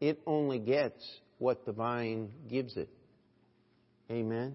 It 0.00 0.20
only 0.26 0.58
gets 0.58 1.02
what 1.38 1.64
the 1.64 1.72
vine 1.72 2.30
gives 2.48 2.76
it. 2.76 2.90
Amen. 4.10 4.54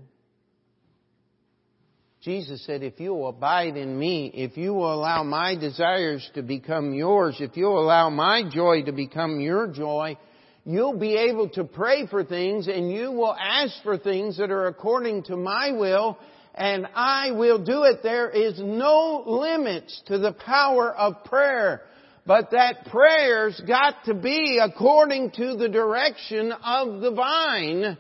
Jesus 2.22 2.64
said, 2.68 2.84
if 2.84 3.00
you 3.00 3.26
abide 3.26 3.78
in 3.78 3.98
me, 3.98 4.32
if 4.32 4.56
you 4.56 4.76
will 4.76 4.94
allow 4.94 5.24
my 5.24 5.56
desires 5.56 6.30
to 6.36 6.44
become 6.44 6.94
yours, 6.94 7.38
if 7.40 7.58
you'll 7.58 7.82
allow 7.82 8.12
my 8.12 8.44
joy 8.48 8.84
to 8.84 8.92
become 8.92 9.40
your 9.40 9.66
joy, 9.68 10.16
you'll 10.64 11.00
be 11.00 11.16
able 11.16 11.50
to 11.50 11.64
pray 11.64 12.06
for 12.06 12.24
things 12.24 12.68
and 12.68 12.92
you 12.92 13.12
will 13.12 13.36
ask 13.36 13.74
for 13.82 13.98
things 13.98 14.38
that 14.38 14.52
are 14.52 14.68
according 14.68 15.24
to 15.24 15.36
my 15.36 15.72
will 15.72 16.20
and 16.54 16.88
I 16.94 17.32
will 17.32 17.64
do 17.64 17.84
it. 17.84 18.04
There 18.04 18.30
is 18.30 18.60
no 18.60 19.24
limits 19.26 20.02
to 20.08 20.18
the 20.18 20.34
power 20.34 20.94
of 20.94 21.24
prayer. 21.24 21.82
But 22.26 22.52
that 22.52 22.86
prayer's 22.92 23.60
got 23.66 24.06
to 24.06 24.14
be 24.14 24.60
according 24.62 25.32
to 25.32 25.56
the 25.56 25.70
direction 25.70 26.52
of 26.52 27.02
the 27.02 27.12
vine, 27.12 27.98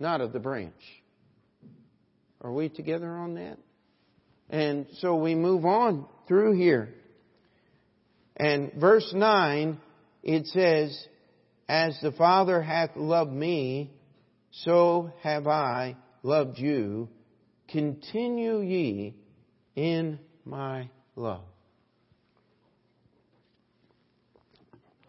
not 0.00 0.20
of 0.20 0.32
the 0.32 0.40
branch. 0.40 0.74
Are 2.40 2.52
we 2.52 2.68
together 2.68 3.08
on 3.08 3.34
that? 3.34 3.58
And 4.50 4.86
so 4.98 5.16
we 5.16 5.34
move 5.34 5.64
on 5.64 6.06
through 6.26 6.56
here. 6.56 6.92
And 8.36 8.72
verse 8.74 9.10
9, 9.14 9.80
it 10.22 10.46
says, 10.48 11.06
as 11.68 11.98
the 12.02 12.12
Father 12.12 12.60
hath 12.60 12.96
loved 12.96 13.32
me, 13.32 13.92
so 14.50 15.12
have 15.22 15.46
I 15.46 15.96
loved 16.22 16.58
you. 16.58 17.08
Continue 17.74 18.60
ye 18.60 19.16
in 19.74 20.20
my 20.44 20.88
love. 21.16 21.42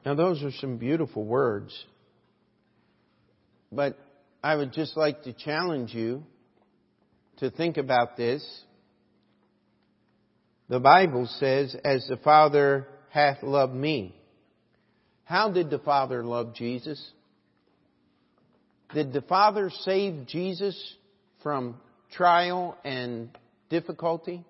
Now, 0.03 0.15
those 0.15 0.41
are 0.41 0.49
some 0.49 0.77
beautiful 0.77 1.23
words. 1.23 1.71
But 3.71 3.99
I 4.43 4.55
would 4.55 4.73
just 4.73 4.97
like 4.97 5.21
to 5.25 5.33
challenge 5.33 5.93
you 5.93 6.23
to 7.37 7.51
think 7.51 7.77
about 7.77 8.17
this. 8.17 8.43
The 10.67 10.79
Bible 10.79 11.27
says, 11.37 11.75
as 11.85 12.07
the 12.07 12.17
Father 12.17 12.87
hath 13.11 13.43
loved 13.43 13.75
me. 13.75 14.19
How 15.23 15.51
did 15.51 15.69
the 15.69 15.77
Father 15.77 16.23
love 16.23 16.55
Jesus? 16.55 17.11
Did 18.91 19.13
the 19.13 19.21
Father 19.21 19.69
save 19.83 20.25
Jesus 20.25 20.75
from 21.43 21.75
trial 22.15 22.77
and 22.83 23.29
difficulty? 23.69 24.43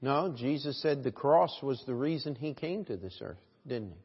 No, 0.00 0.32
Jesus 0.36 0.80
said 0.80 1.02
the 1.02 1.10
cross 1.10 1.56
was 1.62 1.82
the 1.86 1.94
reason 1.94 2.34
he 2.34 2.54
came 2.54 2.84
to 2.84 2.96
this 2.96 3.18
earth, 3.20 3.38
didn't 3.66 3.90
he? 3.90 3.98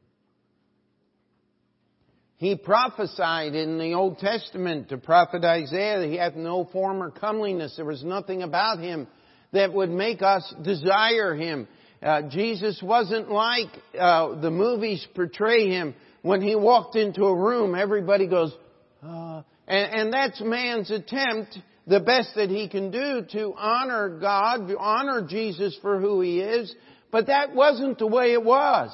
He 2.50 2.56
prophesied 2.56 3.56
in 3.56 3.78
the 3.78 3.94
Old 3.94 4.18
Testament 4.18 4.90
to 4.90 4.98
prophet 4.98 5.46
Isaiah 5.46 6.00
that 6.00 6.10
he 6.10 6.18
hath 6.18 6.36
no 6.36 6.66
form 6.66 7.02
or 7.02 7.10
comeliness. 7.10 7.76
There 7.78 7.86
was 7.86 8.04
nothing 8.04 8.42
about 8.42 8.80
him 8.80 9.08
that 9.54 9.72
would 9.72 9.92
make 9.92 10.22
us 10.22 10.54
desire 10.62 11.36
him. 11.36 11.68
Uh, 12.02 12.24
Jesus 12.24 12.82
wasn't 12.84 13.32
like 13.32 13.70
uh, 13.98 14.42
the 14.42 14.52
movies 14.52 15.08
portray 15.16 15.70
him. 15.70 15.96
When 16.22 16.42
he 16.42 16.56
walked 16.56 16.98
into 16.98 17.24
a 17.26 17.36
room, 17.36 17.76
everybody 17.76 18.28
goes, 18.28 18.54
uh, 19.02 19.44
and, 19.68 19.94
and 19.94 20.14
that's 20.14 20.42
man's 20.42 20.92
attempt, 20.92 21.58
the 21.88 22.00
best 22.00 22.30
that 22.36 22.50
he 22.50 22.70
can 22.70 22.92
do 22.92 23.26
to 23.32 23.54
honor 23.58 24.18
God, 24.20 24.72
honor 24.78 25.26
Jesus 25.28 25.78
for 25.82 26.00
who 26.00 26.22
he 26.22 26.40
is. 26.40 26.74
But 27.12 27.28
that 27.28 27.54
wasn't 27.54 28.00
the 28.00 28.08
way 28.08 28.34
it 28.34 28.44
was. 28.44 28.92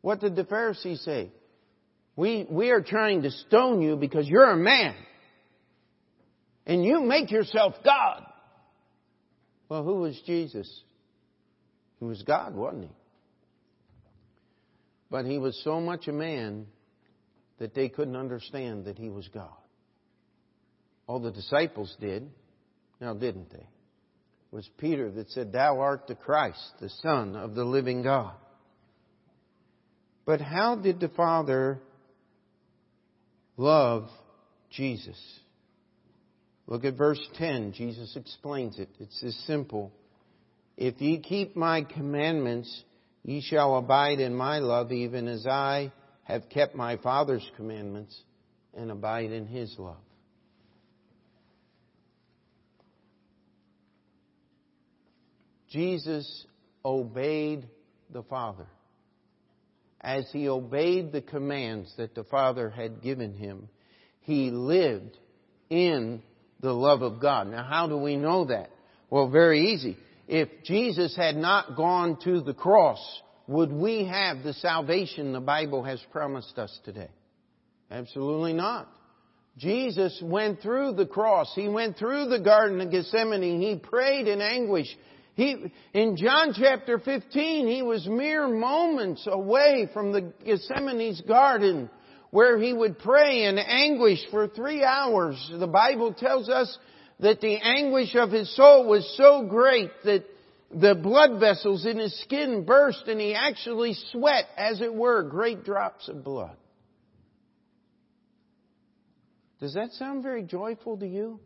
What 0.00 0.20
did 0.20 0.36
the 0.36 0.44
Pharisees 0.44 1.00
say? 1.00 1.30
We, 2.16 2.46
we 2.48 2.70
are 2.70 2.82
trying 2.82 3.22
to 3.22 3.30
stone 3.30 3.82
you 3.82 3.96
because 3.96 4.28
you're 4.28 4.50
a 4.50 4.56
man. 4.56 4.94
And 6.66 6.84
you 6.84 7.00
make 7.00 7.30
yourself 7.30 7.74
God. 7.84 8.24
Well, 9.68 9.82
who 9.82 9.96
was 9.96 10.20
Jesus? 10.24 10.70
He 11.98 12.04
was 12.04 12.22
God, 12.22 12.54
wasn't 12.54 12.84
he? 12.84 12.90
But 15.10 15.26
he 15.26 15.38
was 15.38 15.60
so 15.64 15.80
much 15.80 16.06
a 16.06 16.12
man 16.12 16.66
that 17.64 17.74
they 17.74 17.88
couldn't 17.88 18.14
understand 18.14 18.84
that 18.84 18.98
he 18.98 19.08
was 19.08 19.26
God. 19.32 19.48
All 21.06 21.18
the 21.18 21.30
disciples 21.30 21.96
did. 21.98 22.28
Now, 23.00 23.14
didn't 23.14 23.50
they? 23.50 23.56
It 23.56 24.52
was 24.52 24.68
Peter 24.76 25.10
that 25.12 25.30
said, 25.30 25.50
Thou 25.50 25.80
art 25.80 26.06
the 26.06 26.14
Christ, 26.14 26.60
the 26.82 26.90
Son 27.00 27.34
of 27.34 27.54
the 27.54 27.64
living 27.64 28.02
God. 28.02 28.34
But 30.26 30.42
how 30.42 30.76
did 30.76 31.00
the 31.00 31.08
Father 31.08 31.80
love 33.56 34.10
Jesus? 34.70 35.18
Look 36.66 36.84
at 36.84 36.98
verse 36.98 37.26
10. 37.36 37.72
Jesus 37.72 38.14
explains 38.14 38.78
it. 38.78 38.90
It's 39.00 39.24
as 39.24 39.34
simple 39.46 39.90
If 40.76 41.00
ye 41.00 41.18
keep 41.18 41.56
my 41.56 41.80
commandments, 41.80 42.84
ye 43.22 43.40
shall 43.40 43.78
abide 43.78 44.20
in 44.20 44.34
my 44.34 44.58
love, 44.58 44.92
even 44.92 45.28
as 45.28 45.46
I 45.46 45.92
have 46.24 46.48
kept 46.48 46.74
my 46.74 46.96
Father's 46.96 47.48
commandments 47.56 48.18
and 48.76 48.90
abide 48.90 49.30
in 49.30 49.46
his 49.46 49.74
love. 49.78 49.96
Jesus 55.68 56.46
obeyed 56.84 57.68
the 58.10 58.22
Father. 58.22 58.66
As 60.00 60.24
he 60.32 60.48
obeyed 60.48 61.12
the 61.12 61.22
commands 61.22 61.92
that 61.96 62.14
the 62.14 62.24
Father 62.24 62.70
had 62.70 63.02
given 63.02 63.34
him, 63.34 63.68
he 64.20 64.50
lived 64.50 65.18
in 65.70 66.22
the 66.60 66.72
love 66.72 67.02
of 67.02 67.20
God. 67.20 67.48
Now, 67.48 67.64
how 67.64 67.88
do 67.88 67.96
we 67.96 68.16
know 68.16 68.46
that? 68.46 68.70
Well, 69.10 69.30
very 69.30 69.72
easy. 69.72 69.96
If 70.28 70.48
Jesus 70.64 71.16
had 71.16 71.36
not 71.36 71.76
gone 71.76 72.18
to 72.24 72.40
the 72.40 72.54
cross, 72.54 73.00
would 73.46 73.72
we 73.72 74.04
have 74.06 74.42
the 74.42 74.54
salvation 74.54 75.32
the 75.32 75.40
Bible 75.40 75.82
has 75.82 76.00
promised 76.10 76.58
us 76.58 76.76
today? 76.84 77.10
Absolutely 77.90 78.52
not. 78.52 78.88
Jesus 79.56 80.20
went 80.22 80.60
through 80.60 80.92
the 80.92 81.06
cross. 81.06 81.52
He 81.54 81.68
went 81.68 81.96
through 81.96 82.26
the 82.26 82.40
Garden 82.40 82.80
of 82.80 82.90
Gethsemane. 82.90 83.60
He 83.60 83.76
prayed 83.76 84.26
in 84.26 84.40
anguish. 84.40 84.88
He, 85.34 85.72
in 85.92 86.16
John 86.16 86.54
chapter 86.58 86.98
15, 86.98 87.66
he 87.68 87.82
was 87.82 88.06
mere 88.06 88.48
moments 88.48 89.26
away 89.30 89.88
from 89.92 90.12
the 90.12 90.32
Gethsemane's 90.44 91.20
garden 91.22 91.90
where 92.30 92.58
he 92.58 92.72
would 92.72 92.98
pray 92.98 93.44
in 93.44 93.58
anguish 93.58 94.18
for 94.30 94.48
three 94.48 94.82
hours. 94.82 95.36
The 95.56 95.68
Bible 95.68 96.12
tells 96.12 96.48
us 96.48 96.76
that 97.20 97.40
the 97.40 97.56
anguish 97.56 98.16
of 98.16 98.32
his 98.32 98.54
soul 98.56 98.88
was 98.88 99.08
so 99.16 99.46
great 99.48 99.90
that 100.04 100.24
the 100.80 100.94
blood 100.94 101.40
vessels 101.40 101.86
in 101.86 101.98
his 101.98 102.18
skin 102.22 102.64
burst 102.64 103.04
and 103.06 103.20
he 103.20 103.34
actually 103.34 103.94
sweat, 104.10 104.46
as 104.56 104.80
it 104.80 104.94
were, 104.94 105.22
great 105.22 105.64
drops 105.64 106.08
of 106.08 106.24
blood. 106.24 106.56
Does 109.60 109.74
that 109.74 109.92
sound 109.92 110.22
very 110.22 110.42
joyful 110.42 110.98
to 110.98 111.06
you? 111.06 111.40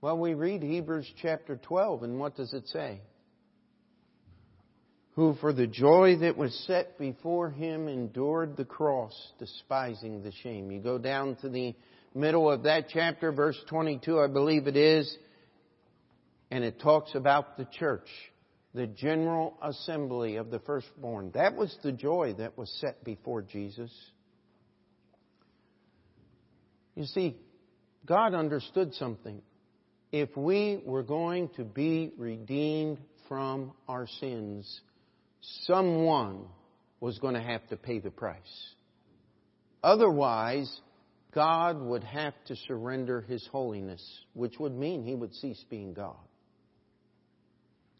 Well, 0.00 0.18
we 0.18 0.34
read 0.34 0.62
Hebrews 0.62 1.10
chapter 1.20 1.56
12, 1.56 2.04
and 2.04 2.18
what 2.18 2.36
does 2.36 2.52
it 2.52 2.68
say? 2.68 3.00
Who 5.14 5.34
for 5.40 5.52
the 5.52 5.66
joy 5.66 6.18
that 6.20 6.36
was 6.36 6.54
set 6.66 6.98
before 6.98 7.50
him 7.50 7.88
endured 7.88 8.56
the 8.56 8.64
cross, 8.64 9.12
despising 9.40 10.22
the 10.22 10.30
shame. 10.42 10.70
You 10.70 10.80
go 10.80 10.98
down 10.98 11.36
to 11.42 11.48
the 11.48 11.74
middle 12.14 12.48
of 12.50 12.62
that 12.62 12.86
chapter, 12.88 13.32
verse 13.32 13.58
22, 13.68 14.20
I 14.20 14.28
believe 14.28 14.68
it 14.68 14.76
is, 14.76 15.16
and 16.50 16.64
it 16.64 16.80
talks 16.80 17.14
about 17.14 17.56
the 17.56 17.66
church, 17.78 18.08
the 18.74 18.86
general 18.86 19.56
assembly 19.62 20.36
of 20.36 20.50
the 20.50 20.60
firstborn. 20.60 21.30
That 21.34 21.56
was 21.56 21.76
the 21.82 21.92
joy 21.92 22.34
that 22.38 22.56
was 22.56 22.70
set 22.80 23.04
before 23.04 23.42
Jesus. 23.42 23.92
You 26.94 27.04
see, 27.04 27.36
God 28.06 28.34
understood 28.34 28.94
something 28.94 29.42
if 30.10 30.34
we 30.36 30.80
were 30.84 31.02
going 31.02 31.50
to 31.56 31.64
be 31.64 32.12
redeemed 32.16 32.98
from 33.28 33.72
our 33.86 34.06
sins, 34.20 34.80
someone 35.66 36.46
was 37.00 37.18
going 37.18 37.34
to 37.34 37.42
have 37.42 37.66
to 37.68 37.76
pay 37.76 37.98
the 37.98 38.10
price. 38.10 38.74
Otherwise, 39.82 40.80
God 41.34 41.80
would 41.80 42.04
have 42.04 42.32
to 42.46 42.56
surrender 42.56 43.20
His 43.20 43.46
holiness, 43.52 44.02
which 44.32 44.58
would 44.58 44.72
mean 44.74 45.04
He 45.04 45.14
would 45.14 45.34
cease 45.34 45.62
being 45.68 45.92
God. 45.92 46.16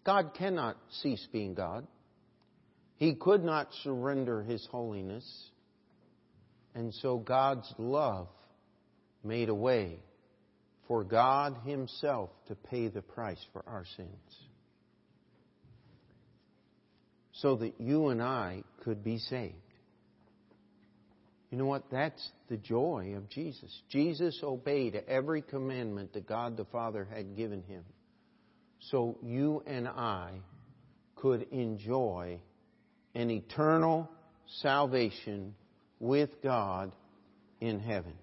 God 0.09 0.33
cannot 0.33 0.79
cease 1.03 1.29
being 1.33 1.53
God. 1.53 1.87
He 2.97 3.15
could 3.15 3.45
not 3.45 3.69
surrender 3.83 4.43
His 4.43 4.67
holiness. 4.71 5.51
And 6.75 6.95
so 6.95 7.19
God's 7.19 7.71
love 7.77 8.29
made 9.23 9.51
a 9.51 9.55
way 9.55 9.99
for 10.87 11.05
God 11.05 11.59
Himself 11.67 12.31
to 12.47 12.55
pay 12.55 12.89
the 12.89 13.03
price 13.03 13.45
for 13.53 13.63
our 13.67 13.85
sins. 13.99 14.09
So 17.33 17.57
that 17.57 17.79
you 17.79 18.09
and 18.09 18.23
I 18.23 18.63
could 18.85 19.05
be 19.05 19.19
saved. 19.19 19.57
You 21.51 21.59
know 21.59 21.67
what? 21.67 21.85
That's 21.93 22.31
the 22.49 22.57
joy 22.57 23.13
of 23.15 23.29
Jesus. 23.29 23.79
Jesus 23.91 24.41
obeyed 24.43 24.95
every 25.07 25.43
commandment 25.43 26.15
that 26.15 26.27
God 26.27 26.57
the 26.57 26.65
Father 26.65 27.07
had 27.15 27.37
given 27.37 27.63
him. 27.63 27.85
So 28.81 29.19
you 29.23 29.63
and 29.67 29.89
I 29.89 30.33
could 31.17 31.47
enjoy 31.51 32.41
an 33.15 33.31
eternal 33.31 34.11
salvation 34.61 35.55
with 36.01 36.31
God 36.43 36.95
in 37.61 37.81
heaven. 37.81 38.15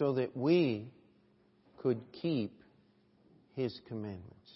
so 0.00 0.14
that 0.14 0.34
we 0.34 0.88
could 1.76 2.00
keep 2.10 2.58
His 3.54 3.78
commandments. 3.86 4.50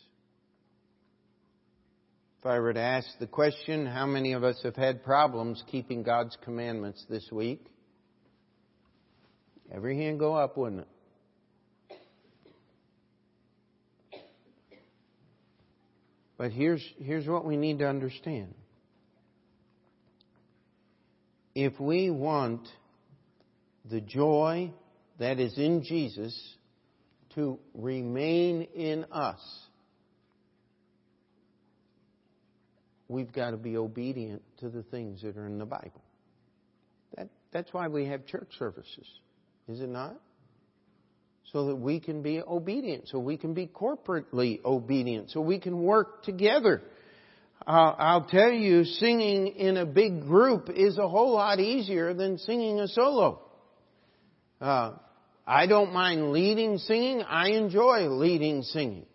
If 2.40 2.47
I 2.47 2.59
were 2.59 2.73
to 2.73 2.81
ask 2.81 3.07
the 3.21 3.27
question, 3.27 3.85
how 3.85 4.07
many 4.07 4.33
of 4.33 4.43
us 4.43 4.59
have 4.64 4.75
had 4.75 5.05
problems 5.05 5.62
keeping 5.71 6.03
God's 6.03 6.37
commandments 6.43 7.05
this 7.11 7.31
week? 7.31 7.67
Every 9.72 9.96
hand 9.96 10.18
go 10.18 10.35
up, 10.35 10.57
wouldn't 10.57 10.83
it? 10.83 10.88
But 16.37 16.53
here's, 16.53 16.85
here's 16.98 17.27
what 17.27 17.44
we 17.44 17.57
need 17.57 17.79
to 17.79 17.88
understand. 17.88 18.55
If 21.55 21.79
we 21.79 22.11
want 22.11 22.68
the 23.88 24.00
joy 24.00 24.72
that 25.18 25.38
is 25.38 25.57
in 25.57 25.85
Jesus 25.85 26.37
to 27.37 27.59
remain 27.74 28.62
in 28.74 29.05
us, 29.12 29.40
we've 33.09 33.33
got 33.33 33.53
to 33.53 33.57
be 33.57 33.77
obedient 33.77 34.42
to 34.59 34.68
the 34.68 34.83
things 34.83 35.22
that 35.22 35.37
are 35.37 35.46
in 35.46 35.59
the 35.59 35.66
Bible. 35.66 36.03
That, 37.16 37.29
that's 37.53 37.72
why 37.72 37.87
we 37.87 38.07
have 38.07 38.27
church 38.27 38.48
services, 38.59 39.07
is 39.68 39.81
it 39.81 39.88
not? 39.88 40.14
So 41.53 41.66
that 41.66 41.77
we 41.77 42.00
can 42.00 42.22
be 42.22 42.42
obedient, 42.42 43.09
so 43.09 43.18
we 43.18 43.37
can 43.37 43.55
be 43.55 43.66
corporately 43.66 44.64
obedient, 44.64 45.31
so 45.31 45.40
we 45.40 45.59
can 45.61 45.83
work 45.83 46.24
together. 46.24 46.83
Uh, 47.66 47.94
I'll 47.96 48.24
tell 48.24 48.50
you, 48.50 48.85
singing 48.85 49.46
in 49.48 49.77
a 49.77 49.87
big 49.87 50.22
group 50.22 50.68
is 50.68 50.98
a 50.98 51.09
whole 51.09 51.35
lot 51.35 51.61
easier 51.61 52.12
than 52.12 52.38
singing 52.38 52.81
a 52.81 52.88
solo. 52.88 53.40
Uh, 54.61 54.94
I 55.46 55.66
don't 55.66 55.92
mind 55.92 56.33
leading 56.33 56.79
singing. 56.79 57.22
I 57.22 57.50
enjoy 57.50 58.09
leading 58.09 58.62
singing. 58.62 59.07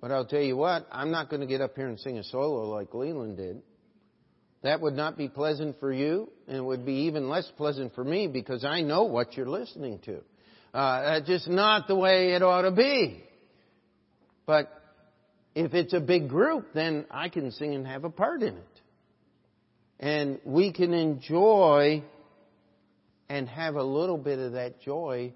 But 0.00 0.12
I'll 0.12 0.26
tell 0.26 0.40
you 0.40 0.56
what, 0.56 0.86
I'm 0.92 1.10
not 1.10 1.28
going 1.28 1.40
to 1.40 1.46
get 1.46 1.60
up 1.60 1.74
here 1.74 1.88
and 1.88 1.98
sing 1.98 2.18
a 2.18 2.24
solo 2.24 2.68
like 2.68 2.94
Leland 2.94 3.36
did. 3.36 3.62
That 4.62 4.80
would 4.80 4.94
not 4.94 5.16
be 5.16 5.28
pleasant 5.28 5.78
for 5.78 5.92
you, 5.92 6.30
and 6.48 6.56
it 6.56 6.64
would 6.64 6.84
be 6.84 7.06
even 7.06 7.28
less 7.28 7.50
pleasant 7.56 7.94
for 7.94 8.02
me 8.02 8.26
because 8.26 8.64
I 8.64 8.80
know 8.80 9.04
what 9.04 9.36
you're 9.36 9.48
listening 9.48 10.00
to. 10.00 10.20
Uh, 10.74 11.02
that's 11.02 11.26
just 11.26 11.48
not 11.48 11.86
the 11.86 11.94
way 11.94 12.32
it 12.32 12.42
ought 12.42 12.62
to 12.62 12.72
be. 12.72 13.22
But 14.46 14.70
if 15.54 15.74
it's 15.74 15.92
a 15.92 16.00
big 16.00 16.28
group, 16.28 16.68
then 16.74 17.06
I 17.10 17.28
can 17.28 17.52
sing 17.52 17.74
and 17.74 17.86
have 17.86 18.04
a 18.04 18.10
part 18.10 18.42
in 18.42 18.56
it. 18.56 18.80
And 20.00 20.38
we 20.44 20.72
can 20.72 20.92
enjoy 20.92 22.02
and 23.28 23.48
have 23.48 23.76
a 23.76 23.82
little 23.82 24.18
bit 24.18 24.38
of 24.38 24.52
that 24.52 24.80
joy 24.80 25.32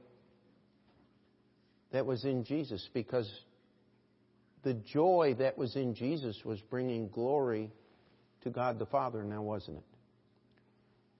that 1.92 2.06
was 2.06 2.24
in 2.24 2.44
Jesus 2.44 2.88
because 2.94 3.30
the 4.62 4.74
joy 4.74 5.36
that 5.38 5.58
was 5.58 5.76
in 5.76 5.94
Jesus 5.94 6.36
was 6.44 6.60
bringing 6.70 7.08
glory 7.08 7.70
to 8.42 8.50
God 8.50 8.78
the 8.78 8.86
Father, 8.86 9.22
now 9.24 9.42
wasn't 9.42 9.78
it? 9.78 9.84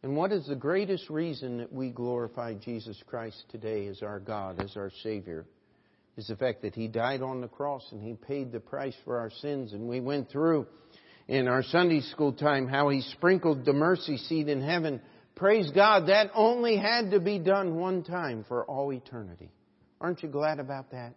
And 0.02 0.16
what 0.16 0.32
is 0.32 0.46
the 0.46 0.56
greatest 0.56 1.08
reason 1.08 1.58
that 1.58 1.72
we 1.72 1.90
glorify 1.90 2.54
Jesus 2.54 3.00
Christ 3.06 3.44
today 3.50 3.86
as 3.86 4.02
our 4.02 4.18
God, 4.18 4.60
as 4.60 4.76
our 4.76 4.90
Savior? 5.02 5.46
Is 6.16 6.26
the 6.26 6.36
fact 6.36 6.62
that 6.62 6.74
He 6.74 6.88
died 6.88 7.22
on 7.22 7.40
the 7.40 7.48
cross 7.48 7.86
and 7.92 8.02
He 8.02 8.14
paid 8.14 8.52
the 8.52 8.60
price 8.60 8.96
for 9.04 9.18
our 9.18 9.30
sins. 9.30 9.72
And 9.72 9.88
we 9.88 10.00
went 10.00 10.30
through 10.30 10.66
in 11.28 11.48
our 11.48 11.62
Sunday 11.62 12.00
school 12.00 12.32
time 12.32 12.66
how 12.66 12.88
He 12.88 13.00
sprinkled 13.00 13.64
the 13.64 13.72
mercy 13.72 14.16
seat 14.16 14.48
in 14.48 14.60
heaven 14.60 15.00
Praise 15.34 15.70
God, 15.74 16.08
that 16.08 16.30
only 16.34 16.76
had 16.76 17.10
to 17.12 17.20
be 17.20 17.38
done 17.38 17.76
one 17.76 18.04
time 18.04 18.44
for 18.46 18.64
all 18.64 18.92
eternity. 18.92 19.50
Aren't 20.00 20.22
you 20.22 20.28
glad 20.28 20.58
about 20.60 20.90
that? 20.90 21.14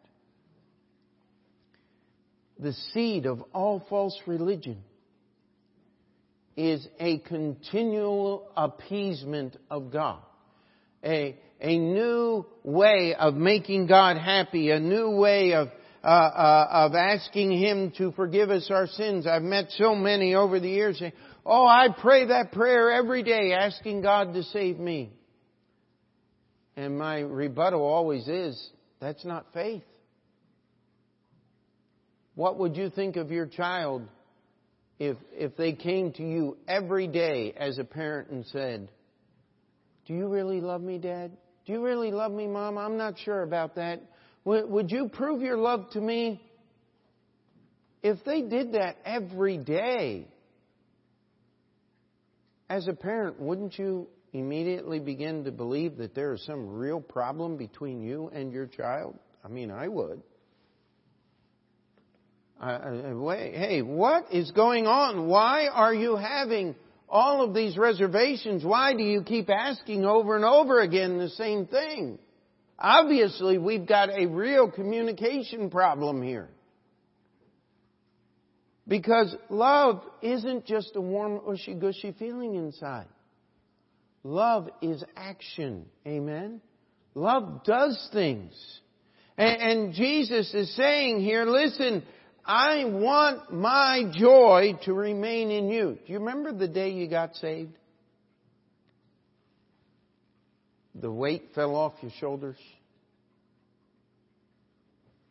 The 2.59 2.73
seed 2.93 3.25
of 3.25 3.43
all 3.53 3.85
false 3.89 4.17
religion 4.25 4.83
is 6.55 6.87
a 6.99 7.19
continual 7.19 8.49
appeasement 8.55 9.57
of 9.69 9.91
God. 9.91 10.19
A, 11.03 11.37
a 11.59 11.77
new 11.77 12.45
way 12.63 13.13
of 13.17 13.35
making 13.35 13.87
God 13.87 14.17
happy, 14.17 14.71
a 14.71 14.79
new 14.79 15.11
way 15.11 15.53
of 15.53 15.69
uh, 16.03 16.07
uh, 16.07 16.67
of 16.71 16.93
asking 16.93 17.51
Him 17.51 17.91
to 17.97 18.11
forgive 18.11 18.51
us 18.51 18.69
our 18.69 18.85
sins. 18.85 19.25
I've 19.25 19.41
met 19.41 19.71
so 19.71 19.95
many 19.95 20.35
over 20.35 20.59
the 20.59 20.69
years 20.69 20.99
saying, 20.99 21.13
"Oh, 21.43 21.65
I 21.65 21.87
pray 21.99 22.27
that 22.27 22.51
prayer 22.51 22.91
every 22.91 23.23
day, 23.23 23.53
asking 23.53 24.01
God 24.01 24.33
to 24.35 24.43
save 24.43 24.77
me." 24.77 25.11
And 26.77 26.97
my 26.97 27.21
rebuttal 27.21 27.81
always 27.81 28.27
is, 28.27 28.69
"That's 28.99 29.25
not 29.25 29.47
faith." 29.53 29.83
What 32.35 32.59
would 32.59 32.77
you 32.77 32.89
think 32.89 33.15
of 33.15 33.31
your 33.31 33.47
child 33.47 34.03
if 34.99 35.17
if 35.31 35.55
they 35.57 35.73
came 35.73 36.11
to 36.13 36.23
you 36.23 36.57
every 36.67 37.07
day 37.07 37.53
as 37.57 37.77
a 37.77 37.83
parent 37.83 38.29
and 38.29 38.45
said, 38.47 38.89
"Do 40.05 40.13
you 40.13 40.27
really 40.27 40.61
love 40.61 40.81
me, 40.81 40.97
Dad? 40.97 41.35
Do 41.65 41.73
you 41.73 41.83
really 41.83 42.11
love 42.11 42.31
me, 42.31 42.47
Mom? 42.47 42.77
I'm 42.77 42.97
not 42.97 43.17
sure 43.19 43.41
about 43.41 43.75
that." 43.75 44.01
Would 44.45 44.91
you 44.91 45.09
prove 45.09 45.41
your 45.41 45.57
love 45.57 45.89
to 45.91 46.01
me? 46.01 46.39
If 48.03 48.23
they 48.23 48.43
did 48.43 48.73
that 48.73 48.97
every 49.03 49.57
day, 49.57 50.27
as 52.69 52.87
a 52.87 52.93
parent, 52.93 53.39
wouldn't 53.39 53.79
you 53.79 54.07
immediately 54.33 54.99
begin 54.99 55.45
to 55.45 55.51
believe 55.51 55.97
that 55.97 56.13
there 56.13 56.33
is 56.33 56.45
some 56.45 56.69
real 56.69 57.01
problem 57.01 57.57
between 57.57 58.03
you 58.03 58.29
and 58.33 58.51
your 58.51 58.67
child? 58.67 59.17
I 59.43 59.47
mean, 59.47 59.71
I 59.71 59.87
would. 59.87 60.21
Hey, 62.61 63.81
what 63.81 64.33
is 64.33 64.51
going 64.51 64.87
on? 64.87 65.27
Why 65.27 65.67
are 65.67 65.93
you 65.93 66.15
having 66.15 66.75
all 67.09 67.43
of 67.43 67.53
these 67.53 67.77
reservations? 67.77 68.63
Why 68.63 68.93
do 68.93 69.03
you 69.03 69.23
keep 69.23 69.49
asking 69.49 70.05
over 70.05 70.35
and 70.35 70.45
over 70.45 70.79
again 70.79 71.17
the 71.17 71.29
same 71.29 71.67
thing? 71.67 72.19
Obviously, 72.77 73.57
we've 73.57 73.85
got 73.85 74.09
a 74.09 74.25
real 74.25 74.69
communication 74.69 75.69
problem 75.69 76.21
here. 76.21 76.49
Because 78.87 79.35
love 79.49 80.03
isn't 80.21 80.65
just 80.65 80.91
a 80.95 81.01
warm, 81.01 81.39
ushy 81.47 81.73
gushy 81.73 82.13
feeling 82.19 82.55
inside. 82.55 83.07
Love 84.23 84.69
is 84.81 85.03
action. 85.15 85.85
Amen? 86.05 86.61
Love 87.15 87.63
does 87.63 88.09
things. 88.11 88.53
And, 89.37 89.93
Jesus 89.93 90.53
is 90.53 90.73
saying 90.75 91.19
here, 91.19 91.45
listen, 91.45 92.03
I 92.45 92.85
want 92.85 93.51
my 93.51 94.03
joy 94.13 94.73
to 94.83 94.93
remain 94.93 95.49
in 95.49 95.69
you. 95.69 95.97
Do 96.05 96.13
you 96.13 96.19
remember 96.19 96.53
the 96.53 96.67
day 96.67 96.91
you 96.91 97.07
got 97.07 97.35
saved? 97.35 97.75
The 100.93 101.11
weight 101.11 101.49
fell 101.55 101.75
off 101.75 101.93
your 102.01 102.11
shoulders. 102.19 102.57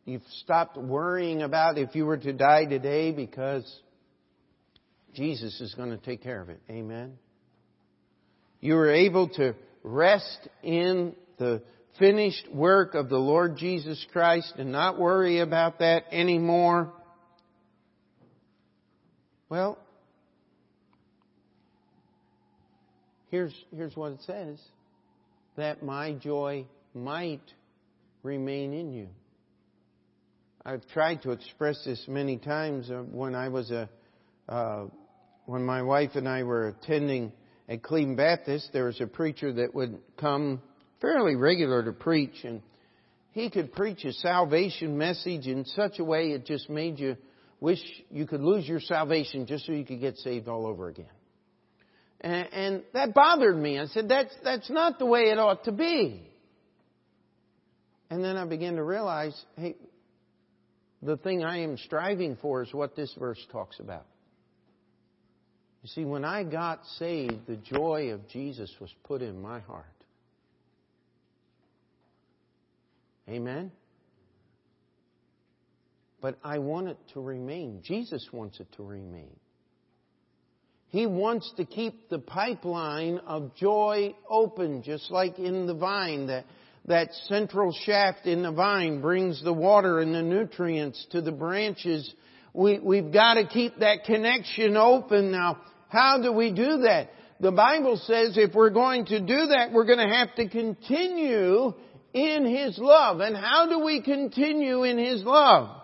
You've 0.05 0.27
stopped 0.43 0.77
worrying 0.77 1.43
about 1.43 1.79
if 1.79 1.95
you 1.95 2.05
were 2.05 2.19
to 2.19 2.33
die 2.33 2.67
today 2.67 3.13
because 3.13 3.65
Jesus 5.15 5.61
is 5.61 5.73
going 5.75 5.91
to 5.91 5.97
take 5.97 6.23
care 6.23 6.43
of 6.43 6.51
it. 6.51 6.61
Amen. 6.69 7.17
You 8.61 8.75
were 8.75 8.91
able 8.91 9.29
to 9.31 9.55
rest 9.83 10.49
in 10.63 11.15
the 11.39 11.63
finished 11.99 12.53
work 12.53 12.95
of 12.95 13.09
the 13.09 13.19
Lord 13.19 13.57
Jesus 13.57 14.05
Christ 14.13 14.55
and 14.59 14.73
not 14.73 14.99
worry 14.99 15.39
about 15.39 15.79
that 15.79 16.05
anymore. 16.11 16.93
Well, 19.49 19.79
here's, 23.31 23.55
here's 23.75 23.95
what 23.97 24.13
it 24.13 24.23
says 24.23 24.59
that 25.57 25.83
my 25.83 26.13
joy 26.13 26.67
might 26.95 27.43
remain 28.23 28.73
in 28.73 28.93
you. 28.93 29.09
I've 30.65 30.87
tried 30.89 31.23
to 31.23 31.33
express 31.33 31.85
this 31.85 32.03
many 32.09 32.39
times 32.39 32.91
uh, 32.91 33.03
when 33.03 33.35
I 33.35 33.49
was 33.49 33.71
a, 33.71 33.89
uh, 34.49 34.87
when 35.45 35.63
my 35.63 35.83
wife 35.83 36.13
and 36.15 36.27
I 36.27 36.43
were 36.43 36.69
attending 36.69 37.33
at 37.69 37.83
Cleveland 37.83 38.17
Baptist, 38.17 38.71
there 38.73 38.87
was 38.87 39.01
a 39.01 39.07
preacher 39.07 39.53
that 39.53 39.75
would 39.75 39.99
come 40.19 40.63
fairly 41.01 41.37
regular 41.37 41.85
to 41.85 41.93
preach 41.93 42.45
and 42.45 42.63
he 43.33 43.51
could 43.51 43.73
preach 43.73 44.05
a 44.05 44.13
salvation 44.13 44.97
message 44.97 45.47
in 45.47 45.65
such 45.67 45.99
a 45.99 46.05
way 46.05 46.31
it 46.31 46.47
just 46.47 46.71
made 46.71 46.99
you 46.99 47.17
wish 47.61 47.81
you 48.11 48.27
could 48.27 48.41
lose 48.41 48.67
your 48.67 48.81
salvation 48.81 49.47
just 49.47 49.67
so 49.67 49.73
you 49.73 49.85
could 49.85 50.01
get 50.01 50.17
saved 50.19 50.49
all 50.49 50.67
over 50.67 50.89
again. 50.89 51.07
And, 52.21 52.49
and 52.53 52.83
that 52.95 53.15
bothered 53.15 53.57
me. 53.57 53.79
I 53.79 53.87
said, 53.87 54.09
that's, 54.09 54.35
that's 54.43 54.71
not 54.71 54.99
the 54.99 55.07
way 55.07 55.31
it 55.31 55.39
ought 55.39 55.65
to 55.65 55.73
be. 55.73 56.27
And 58.11 58.23
then 58.23 58.37
I 58.37 58.47
began 58.47 58.77
to 58.77 58.83
realize, 58.83 59.35
hey, 59.57 59.77
the 61.03 61.17
thing 61.17 61.45
I 61.45 61.59
am 61.59 61.77
striving 61.77 62.37
for 62.41 62.63
is 62.63 62.73
what 62.73 62.97
this 62.97 63.15
verse 63.19 63.45
talks 63.53 63.79
about. 63.79 64.07
You 65.83 65.89
see, 65.89 66.05
when 66.07 66.25
I 66.25 66.45
got 66.45 66.81
saved, 66.99 67.47
the 67.47 67.57
joy 67.57 68.13
of 68.13 68.27
Jesus 68.29 68.73
was 68.81 68.91
put 69.05 69.21
in 69.21 69.43
my 69.43 69.61
heart. 69.61 69.85
Amen? 73.29 73.71
But 76.25 76.39
I 76.43 76.57
want 76.57 76.89
it 76.89 76.97
to 77.13 77.21
remain. 77.21 77.83
Jesus 77.85 78.27
wants 78.33 78.59
it 78.59 78.67
to 78.79 78.83
remain. 78.83 79.37
He 80.89 81.05
wants 81.05 81.53
to 81.59 81.67
keep 81.67 82.09
the 82.09 82.19
pipeline 82.19 83.19
of 83.27 83.55
joy 83.57 84.15
open, 84.27 84.83
just 84.83 85.11
like 85.11 85.39
in 85.39 85.67
the 85.67 85.75
vine 85.75 86.29
that 86.29 86.47
that 86.87 87.13
central 87.29 87.77
shaft 87.85 88.25
in 88.25 88.43
the 88.43 88.53
vine 88.53 89.03
brings 89.03 89.45
the 89.45 89.53
water 89.53 90.01
and 90.01 90.15
the 90.15 90.23
nutrients 90.23 91.07
to 91.11 91.21
the 91.21 91.31
branches. 91.31 92.11
We, 92.55 92.79
we've 92.79 93.13
got 93.13 93.35
to 93.35 93.47
keep 93.47 93.81
that 93.81 94.05
connection 94.05 94.79
open 94.79 95.31
now. 95.31 95.61
How 95.91 96.23
do 96.23 96.33
we 96.33 96.53
do 96.53 96.85
that? 96.85 97.11
The 97.39 97.53
Bible 97.53 97.99
says 97.99 98.39
if 98.39 98.55
we're 98.55 98.71
going 98.71 99.05
to 99.07 99.21
do 99.21 99.49
that, 99.49 99.73
we're 99.75 99.85
going 99.85 100.09
to 100.09 100.15
have 100.15 100.35
to 100.37 100.49
continue 100.49 101.75
in 102.15 102.47
His 102.47 102.79
love. 102.79 103.21
And 103.21 103.37
how 103.37 103.69
do 103.69 103.85
we 103.85 104.01
continue 104.01 104.85
in 104.85 104.97
His 104.97 105.23
love? 105.23 105.83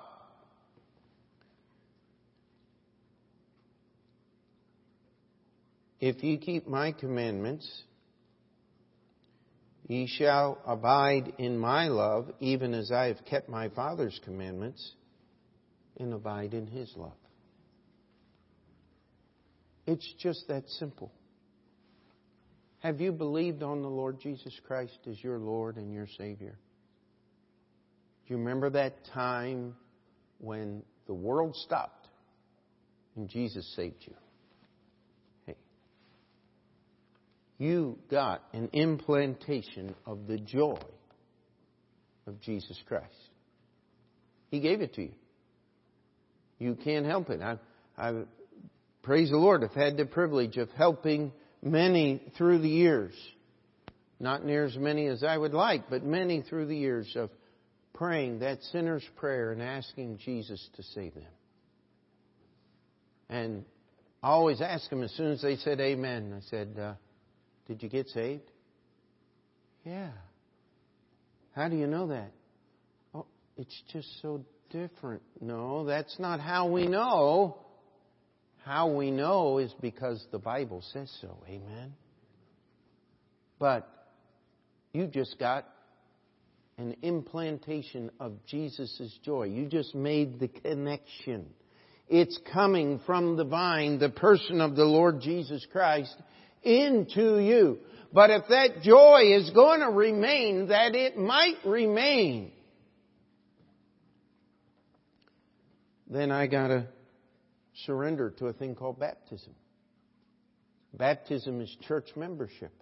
If 6.00 6.22
you 6.24 6.38
keep 6.38 6.66
my 6.66 6.92
commandments, 6.92 7.84
Ye 9.90 10.06
shall 10.06 10.58
abide 10.64 11.32
in 11.38 11.58
my 11.58 11.88
love, 11.88 12.30
even 12.38 12.74
as 12.74 12.92
I 12.92 13.06
have 13.06 13.24
kept 13.24 13.48
my 13.48 13.70
Father's 13.70 14.20
commandments, 14.24 14.92
and 15.98 16.14
abide 16.14 16.54
in 16.54 16.68
his 16.68 16.92
love. 16.94 17.16
It's 19.88 20.14
just 20.20 20.46
that 20.46 20.68
simple. 20.78 21.10
Have 22.78 23.00
you 23.00 23.10
believed 23.10 23.64
on 23.64 23.82
the 23.82 23.88
Lord 23.88 24.20
Jesus 24.20 24.56
Christ 24.64 24.96
as 25.08 25.20
your 25.24 25.40
Lord 25.40 25.74
and 25.74 25.92
your 25.92 26.06
Savior? 26.16 26.56
Do 28.28 28.34
you 28.34 28.38
remember 28.38 28.70
that 28.70 28.94
time 29.12 29.74
when 30.38 30.84
the 31.08 31.14
world 31.14 31.56
stopped 31.56 32.06
and 33.16 33.28
Jesus 33.28 33.74
saved 33.74 34.04
you? 34.06 34.14
You 37.60 37.98
got 38.10 38.42
an 38.54 38.70
implantation 38.72 39.94
of 40.06 40.26
the 40.26 40.38
joy 40.38 40.80
of 42.26 42.40
Jesus 42.40 42.80
Christ. 42.88 43.12
He 44.50 44.60
gave 44.60 44.80
it 44.80 44.94
to 44.94 45.02
you. 45.02 45.12
You 46.58 46.74
can't 46.82 47.04
help 47.04 47.28
it. 47.28 47.42
I, 47.42 47.58
I 47.98 48.22
praise 49.02 49.28
the 49.28 49.36
Lord. 49.36 49.62
I've 49.62 49.74
had 49.74 49.98
the 49.98 50.06
privilege 50.06 50.56
of 50.56 50.70
helping 50.70 51.32
many 51.62 52.22
through 52.38 52.60
the 52.60 52.68
years. 52.68 53.12
Not 54.18 54.42
near 54.42 54.64
as 54.64 54.76
many 54.78 55.06
as 55.06 55.22
I 55.22 55.36
would 55.36 55.52
like, 55.52 55.90
but 55.90 56.02
many 56.02 56.40
through 56.40 56.66
the 56.66 56.76
years 56.76 57.12
of 57.14 57.28
praying 57.92 58.38
that 58.38 58.62
sinner's 58.72 59.04
prayer 59.16 59.52
and 59.52 59.60
asking 59.60 60.18
Jesus 60.24 60.66
to 60.76 60.82
save 60.82 61.12
them. 61.14 61.24
And 63.28 63.64
I 64.22 64.28
always 64.28 64.62
ask 64.62 64.88
them 64.88 65.02
as 65.02 65.12
soon 65.12 65.32
as 65.32 65.42
they 65.42 65.56
said 65.56 65.78
amen, 65.78 66.34
I 66.34 66.40
said, 66.48 66.76
uh, 66.78 66.94
did 67.70 67.84
you 67.84 67.88
get 67.88 68.08
saved? 68.08 68.50
Yeah. 69.84 70.10
How 71.54 71.68
do 71.68 71.76
you 71.76 71.86
know 71.86 72.08
that? 72.08 72.32
Oh, 73.14 73.26
it's 73.56 73.82
just 73.92 74.08
so 74.20 74.44
different. 74.70 75.22
No, 75.40 75.84
that's 75.84 76.18
not 76.18 76.40
how 76.40 76.66
we 76.68 76.88
know. 76.88 77.58
How 78.64 78.90
we 78.92 79.12
know 79.12 79.58
is 79.58 79.72
because 79.80 80.20
the 80.32 80.38
Bible 80.40 80.82
says 80.92 81.16
so. 81.20 81.36
Amen. 81.46 81.94
But 83.60 83.88
you 84.92 85.06
just 85.06 85.38
got 85.38 85.64
an 86.76 86.96
implantation 87.02 88.10
of 88.18 88.32
Jesus' 88.46 89.16
joy. 89.24 89.44
You 89.44 89.66
just 89.66 89.94
made 89.94 90.40
the 90.40 90.48
connection. 90.48 91.46
It's 92.08 92.36
coming 92.52 92.98
from 93.06 93.36
the 93.36 93.44
vine, 93.44 94.00
the 94.00 94.08
person 94.08 94.60
of 94.60 94.74
the 94.74 94.84
Lord 94.84 95.20
Jesus 95.20 95.64
Christ, 95.70 96.16
into 96.62 97.38
you. 97.38 97.78
But 98.12 98.30
if 98.30 98.42
that 98.48 98.82
joy 98.82 99.34
is 99.36 99.50
going 99.50 99.80
to 99.80 99.90
remain, 99.90 100.68
that 100.68 100.94
it 100.94 101.16
might 101.16 101.56
remain, 101.64 102.52
then 106.08 106.32
I 106.32 106.48
gotta 106.48 106.88
surrender 107.86 108.30
to 108.38 108.46
a 108.46 108.52
thing 108.52 108.74
called 108.74 108.98
baptism. 108.98 109.54
Baptism 110.92 111.60
is 111.60 111.74
church 111.86 112.08
membership. 112.16 112.72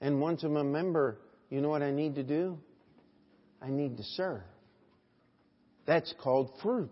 And 0.00 0.20
once 0.20 0.42
I'm 0.42 0.56
a 0.56 0.64
member, 0.64 1.18
you 1.48 1.60
know 1.60 1.68
what 1.68 1.82
I 1.82 1.92
need 1.92 2.16
to 2.16 2.24
do? 2.24 2.58
I 3.62 3.70
need 3.70 3.96
to 3.98 4.02
serve. 4.02 4.42
That's 5.86 6.12
called 6.20 6.50
fruit. 6.60 6.90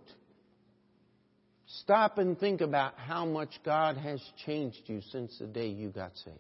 Stop 1.80 2.18
and 2.18 2.38
think 2.38 2.60
about 2.60 2.94
how 2.96 3.24
much 3.24 3.50
God 3.64 3.96
has 3.96 4.22
changed 4.46 4.82
you 4.86 5.00
since 5.10 5.36
the 5.38 5.46
day 5.46 5.68
you 5.68 5.88
got 5.88 6.12
saved. 6.24 6.38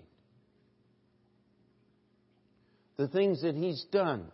The 2.96 3.08
things 3.08 3.42
that 3.42 3.54
He's 3.54 3.84
done. 3.90 4.26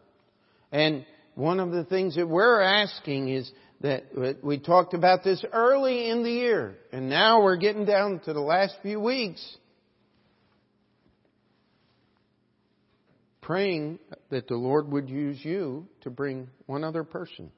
And 0.70 1.06
one 1.34 1.58
of 1.58 1.70
the 1.70 1.84
things 1.84 2.16
that 2.16 2.28
we're 2.28 2.60
asking 2.60 3.30
is 3.30 3.50
that 3.80 4.04
we 4.42 4.58
talked 4.58 4.92
about 4.92 5.24
this 5.24 5.42
early 5.52 6.10
in 6.10 6.22
the 6.22 6.30
year, 6.30 6.76
and 6.92 7.08
now 7.08 7.42
we're 7.42 7.56
getting 7.56 7.86
down 7.86 8.20
to 8.26 8.34
the 8.34 8.40
last 8.40 8.74
few 8.82 9.00
weeks. 9.00 9.56
Praying 13.40 13.98
that 14.28 14.48
the 14.48 14.56
Lord 14.56 14.92
would 14.92 15.08
use 15.08 15.42
you 15.42 15.86
to 16.02 16.10
bring 16.10 16.48
one 16.66 16.84
other 16.84 17.04
person. 17.04 17.50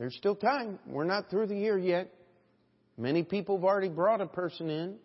There's 0.00 0.14
still 0.14 0.34
time. 0.34 0.78
We're 0.86 1.04
not 1.04 1.28
through 1.28 1.48
the 1.48 1.56
year 1.56 1.76
yet. 1.76 2.10
Many 2.96 3.22
people 3.22 3.58
have 3.58 3.64
already 3.64 3.90
brought 3.90 4.22
a 4.22 4.26
person 4.26 4.70
in. 4.70 4.96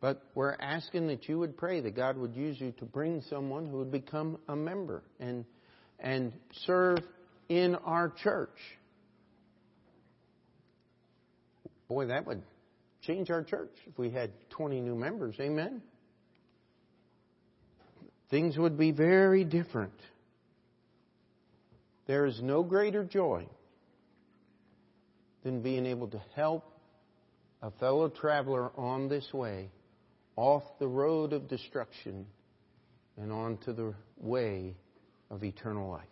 But 0.00 0.22
we're 0.34 0.56
asking 0.58 1.08
that 1.08 1.28
you 1.28 1.38
would 1.40 1.58
pray 1.58 1.82
that 1.82 1.94
God 1.94 2.16
would 2.16 2.34
use 2.34 2.58
you 2.58 2.72
to 2.78 2.86
bring 2.86 3.22
someone 3.28 3.66
who 3.66 3.76
would 3.76 3.92
become 3.92 4.38
a 4.48 4.56
member 4.56 5.02
and 5.20 5.44
and 6.00 6.32
serve 6.64 7.00
in 7.50 7.74
our 7.74 8.08
church. 8.22 8.56
Boy, 11.86 12.06
that 12.06 12.26
would 12.26 12.40
change 13.02 13.28
our 13.28 13.42
church 13.42 13.74
if 13.86 13.98
we 13.98 14.08
had 14.08 14.30
20 14.48 14.80
new 14.80 14.94
members. 14.94 15.34
Amen? 15.38 15.82
Things 18.30 18.56
would 18.56 18.78
be 18.78 18.90
very 18.90 19.44
different. 19.44 19.92
There 22.08 22.24
is 22.24 22.40
no 22.42 22.62
greater 22.62 23.04
joy 23.04 23.46
than 25.44 25.60
being 25.60 25.84
able 25.86 26.08
to 26.08 26.20
help 26.34 26.64
a 27.60 27.70
fellow 27.72 28.08
traveler 28.08 28.70
on 28.76 29.08
this 29.08 29.28
way 29.32 29.70
off 30.34 30.62
the 30.78 30.88
road 30.88 31.34
of 31.34 31.48
destruction 31.48 32.26
and 33.18 33.30
onto 33.30 33.74
the 33.74 33.94
way 34.16 34.74
of 35.30 35.44
eternal 35.44 35.90
life. 35.90 36.08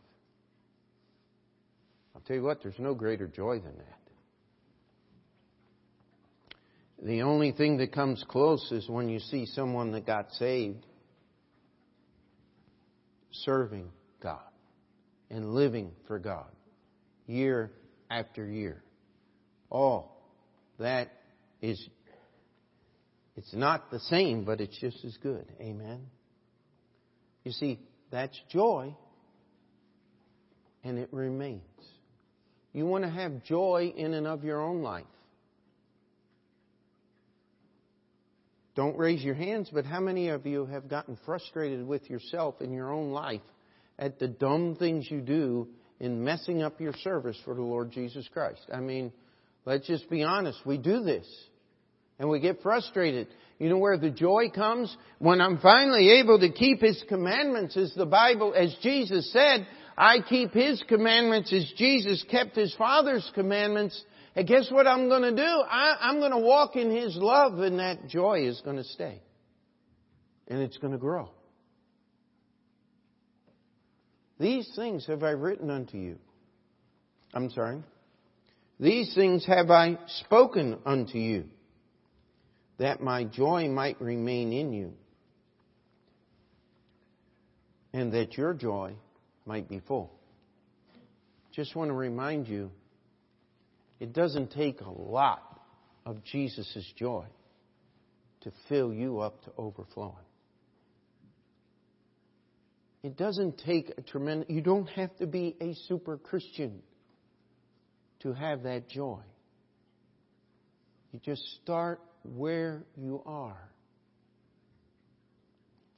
I'll 2.15 2.21
tell 2.21 2.37
you 2.37 2.43
what, 2.43 2.63
there's 2.63 2.79
no 2.79 2.95
greater 2.95 3.27
joy 3.27 3.61
than 3.61 3.77
that. 3.79 3.99
The 7.07 7.23
only 7.23 7.53
thing 7.53 7.79
that 7.79 7.93
comes 7.93 8.23
close 8.29 8.71
is 8.71 8.87
when 8.89 9.09
you 9.09 9.19
see 9.19 9.47
someone 9.47 9.93
that 9.93 10.05
got 10.05 10.31
saved 10.33 10.85
serving 13.31 13.91
God 14.21 14.41
and 15.31 15.55
living 15.55 15.93
for 16.07 16.19
God 16.19 16.51
year 17.27 17.73
after 18.11 18.47
year. 18.47 18.83
Oh, 19.71 20.11
that 20.79 21.11
is, 21.61 21.89
it's 23.37 23.55
not 23.55 23.91
the 23.91 24.01
same, 24.01 24.45
but 24.45 24.61
it's 24.61 24.79
just 24.79 25.05
as 25.05 25.17
good. 25.23 25.47
Amen. 25.61 26.07
You 27.45 27.53
see, 27.53 27.81
that's 28.11 28.39
joy 28.51 28.95
and 30.85 30.99
it 30.99 31.09
remains. 31.13 31.63
You 32.73 32.87
want 32.87 33.05
to 33.05 33.11
have 33.11 33.43
joy 33.43 33.93
in 33.97 34.15
and 34.15 34.27
of 34.27 34.45
your 34.45 34.61
own 34.61 34.83
life. 34.83 35.05
Don't 38.77 38.97
raise 38.99 39.23
your 39.23 39.35
hands, 39.35 39.71
but 39.73 39.87
how 39.87 40.01
many 40.01 40.29
of 40.29 40.47
you 40.47 40.67
have 40.67 40.87
gotten 40.89 41.19
frustrated 41.25 41.87
with 41.87 42.09
yourself 42.11 42.61
in 42.61 42.73
your 42.73 42.93
own 42.93 43.11
life 43.11 43.41
at 43.99 44.19
the 44.19 44.29
dumb 44.29 44.77
things 44.77 45.11
you 45.11 45.21
do 45.21 45.69
in 46.01 46.23
messing 46.23 46.63
up 46.63 46.81
your 46.81 46.93
service 47.03 47.39
for 47.45 47.55
the 47.55 47.63
Lord 47.63 47.93
Jesus 47.93 48.29
Christ? 48.33 48.67
I 48.73 48.81
mean, 48.81 49.13
let's 49.65 49.87
just 49.87 50.09
be 50.11 50.23
honest. 50.23 50.59
We 50.65 50.79
do 50.79 51.03
this. 51.03 51.27
And 52.19 52.29
we 52.31 52.41
get 52.41 52.63
frustrated. 52.63 53.29
You 53.59 53.69
know 53.69 53.79
where 53.79 53.99
the 53.99 54.11
joy 54.11 54.51
comes? 54.55 54.95
When 55.19 55.41
I'm 55.41 55.59
finally 55.59 56.21
able 56.21 56.39
to 56.41 56.51
keep 56.51 56.81
His 56.81 57.03
commandments 57.09 57.77
as 57.77 57.93
the 57.95 58.07
Bible, 58.07 58.55
as 58.55 58.75
Jesus 58.83 59.33
said, 59.33 59.67
I 59.97 60.19
keep 60.21 60.53
His 60.53 60.83
commandments 60.89 61.53
as 61.53 61.71
Jesus 61.77 62.25
kept 62.31 62.57
His 62.57 62.75
Father's 62.75 63.31
commandments. 63.35 64.03
And 64.35 64.47
guess 64.47 64.71
what 64.71 64.87
I'm 64.87 65.09
going 65.09 65.23
to 65.23 65.35
do? 65.35 65.43
I, 65.43 66.11
am 66.11 66.19
going 66.21 66.33
to 66.33 66.39
walk 66.39 66.77
in 66.77 66.91
His 66.91 67.17
love 67.17 67.59
and 67.59 67.79
that 67.79 68.09
joy 68.09 68.47
is 68.47 68.61
going 68.63 68.77
to 68.77 68.85
stay. 68.85 69.23
And 70.49 70.61
it's 70.61 70.77
going 70.77 70.93
to 70.93 70.99
grow. 70.99 71.31
These 74.39 74.71
things 74.77 75.07
have 75.07 75.23
I 75.23 75.31
written 75.31 75.71
unto 75.71 75.97
you. 75.97 76.19
I'm 77.33 77.51
sorry. 77.51 77.83
These 78.79 79.15
things 79.15 79.47
have 79.47 79.71
I 79.71 79.99
spoken 80.07 80.79
unto 80.85 81.19
you 81.19 81.45
that 82.79 83.01
my 83.01 83.25
joy 83.25 83.69
might 83.69 84.01
remain 84.01 84.53
in 84.53 84.73
you, 84.73 84.93
and 87.95 88.13
that 88.13 88.37
your 88.37 88.53
joy 88.53 88.95
might 89.47 89.67
be 89.67 89.81
full. 89.81 90.13
Just 91.53 91.75
want 91.75 91.89
to 91.89 91.95
remind 91.95 92.49
you, 92.49 92.71
it 93.99 94.13
doesn't 94.13 94.53
take 94.53 94.83
a 94.83 94.91
lot 94.91 95.59
of 96.05 96.23
Jesus' 96.23 96.93
joy 96.97 97.25
to 98.43 98.53
fill 98.69 98.93
you 98.93 99.21
up 99.21 99.43
to 99.45 99.51
overflowing. 99.57 100.26
It 103.07 103.17
doesn't 103.17 103.63
take 103.65 103.93
a 103.97 104.03
tremendous, 104.03 104.51
you 104.51 104.61
don't 104.61 104.89
have 104.89 105.17
to 105.19 105.29
be 105.29 105.55
a 105.61 105.75
super 105.87 106.19
Christian 106.19 106.83
to 108.23 108.33
have 108.33 108.65
that 108.65 108.89
joy. 108.89 109.21
You 111.13 111.21
just 111.25 111.41
start 111.63 112.01
where 112.25 112.83
you 112.97 113.23
are. 113.25 113.71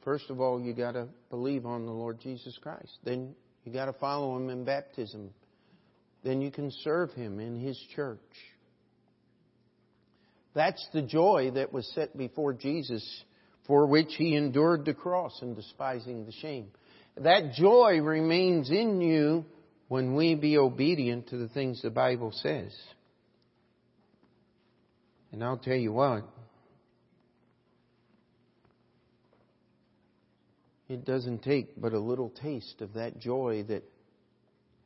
First 0.05 0.29
of 0.29 0.39
all, 0.39 0.61
you 0.61 0.75
got 0.75 0.93
to 0.93 1.09
believe 1.31 1.65
on 1.65 1.87
the 1.87 1.93
Lord 1.93 2.21
Jesus 2.21 2.59
Christ. 2.61 2.99
Then 3.05 3.35
you 3.65 3.73
got 3.73 3.87
to 3.87 3.95
follow 3.95 4.37
him 4.37 4.51
in 4.51 4.65
baptism. 4.65 5.31
Then 6.25 6.43
you 6.43 6.51
can 6.51 6.71
serve 6.85 7.13
him 7.13 7.41
in 7.41 7.59
his 7.59 7.83
church. 7.97 8.19
That's 10.53 10.87
the 10.93 11.01
joy 11.01 11.53
that 11.55 11.73
was 11.73 11.91
set 11.95 12.19
before 12.19 12.53
Jesus, 12.53 13.25
for 13.67 13.87
which 13.87 14.13
he 14.19 14.37
endured 14.37 14.85
the 14.85 14.93
cross 14.93 15.39
and 15.41 15.57
despising 15.57 16.27
the 16.27 16.33
shame. 16.33 16.67
That 17.23 17.53
joy 17.55 18.01
remains 18.01 18.71
in 18.71 19.01
you 19.01 19.45
when 19.89 20.15
we 20.15 20.35
be 20.35 20.59
obedient 20.59 21.29
to 21.29 21.37
the 21.39 21.49
things 21.49 21.83
the 21.83 21.91
Bible 21.91 22.33
says. 22.33 22.77
And 25.33 25.43
I'll 25.43 25.59
tell 25.59 25.77
you 25.77 25.93
what, 25.93 26.25
it 30.89 31.05
doesn't 31.05 31.43
take 31.43 31.81
but 31.81 31.93
a 31.93 31.99
little 31.99 32.31
taste 32.31 32.81
of 32.81 32.95
that 32.95 33.19
joy 33.19 33.65
that 33.69 33.83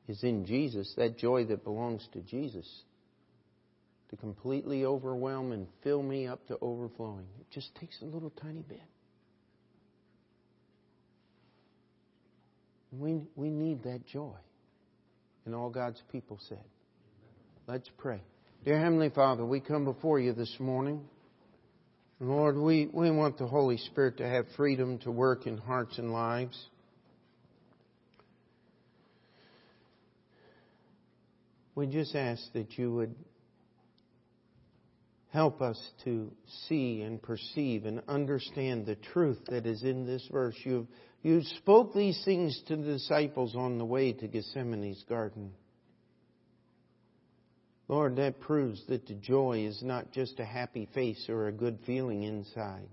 is 0.08 0.22
in 0.24 0.46
Jesus, 0.46 0.92
that 0.96 1.16
joy 1.16 1.44
that 1.46 1.64
belongs 1.64 2.06
to 2.12 2.20
Jesus, 2.20 2.68
to 4.10 4.16
completely 4.16 4.84
overwhelm 4.84 5.52
and 5.52 5.66
fill 5.82 6.02
me 6.02 6.26
up 6.26 6.46
to 6.48 6.58
overflowing. 6.60 7.26
It 7.40 7.46
just 7.50 7.74
takes 7.76 8.00
a 8.02 8.04
little 8.04 8.30
tiny 8.30 8.62
bit. 8.62 8.82
We, 12.92 13.22
we 13.34 13.50
need 13.50 13.84
that 13.84 14.06
joy. 14.06 14.36
And 15.44 15.54
all 15.54 15.70
God's 15.70 16.00
people 16.12 16.38
said. 16.48 16.62
Let's 17.66 17.88
pray. 17.98 18.20
Dear 18.64 18.78
Heavenly 18.78 19.10
Father, 19.10 19.44
we 19.44 19.60
come 19.60 19.84
before 19.84 20.20
you 20.20 20.32
this 20.32 20.54
morning. 20.60 21.02
Lord, 22.20 22.56
we, 22.56 22.88
we 22.92 23.10
want 23.10 23.38
the 23.38 23.46
Holy 23.46 23.78
Spirit 23.78 24.18
to 24.18 24.28
have 24.28 24.46
freedom 24.56 24.98
to 24.98 25.10
work 25.10 25.46
in 25.46 25.56
hearts 25.56 25.98
and 25.98 26.12
lives. 26.12 26.56
We 31.74 31.86
just 31.86 32.14
ask 32.14 32.40
that 32.52 32.78
you 32.78 32.94
would 32.94 33.14
help 35.32 35.62
us 35.62 35.80
to 36.04 36.30
see 36.68 37.00
and 37.00 37.20
perceive 37.20 37.86
and 37.86 38.02
understand 38.06 38.84
the 38.84 38.96
truth 38.96 39.38
that 39.48 39.66
is 39.66 39.82
in 39.82 40.06
this 40.06 40.28
verse. 40.30 40.54
You, 40.62 40.86
you 41.22 41.42
spoke 41.58 41.94
these 41.94 42.20
things 42.24 42.60
to 42.66 42.76
the 42.76 42.92
disciples 42.94 43.54
on 43.54 43.78
the 43.78 43.84
way 43.84 44.12
to 44.12 44.28
Gethsemane's 44.28 45.04
garden. 45.08 45.52
Lord, 47.88 48.16
that 48.16 48.40
proves 48.40 48.82
that 48.88 49.06
the 49.06 49.14
joy 49.14 49.66
is 49.66 49.82
not 49.82 50.12
just 50.12 50.40
a 50.40 50.44
happy 50.44 50.88
face 50.94 51.26
or 51.28 51.46
a 51.46 51.52
good 51.52 51.78
feeling 51.86 52.22
inside, 52.22 52.88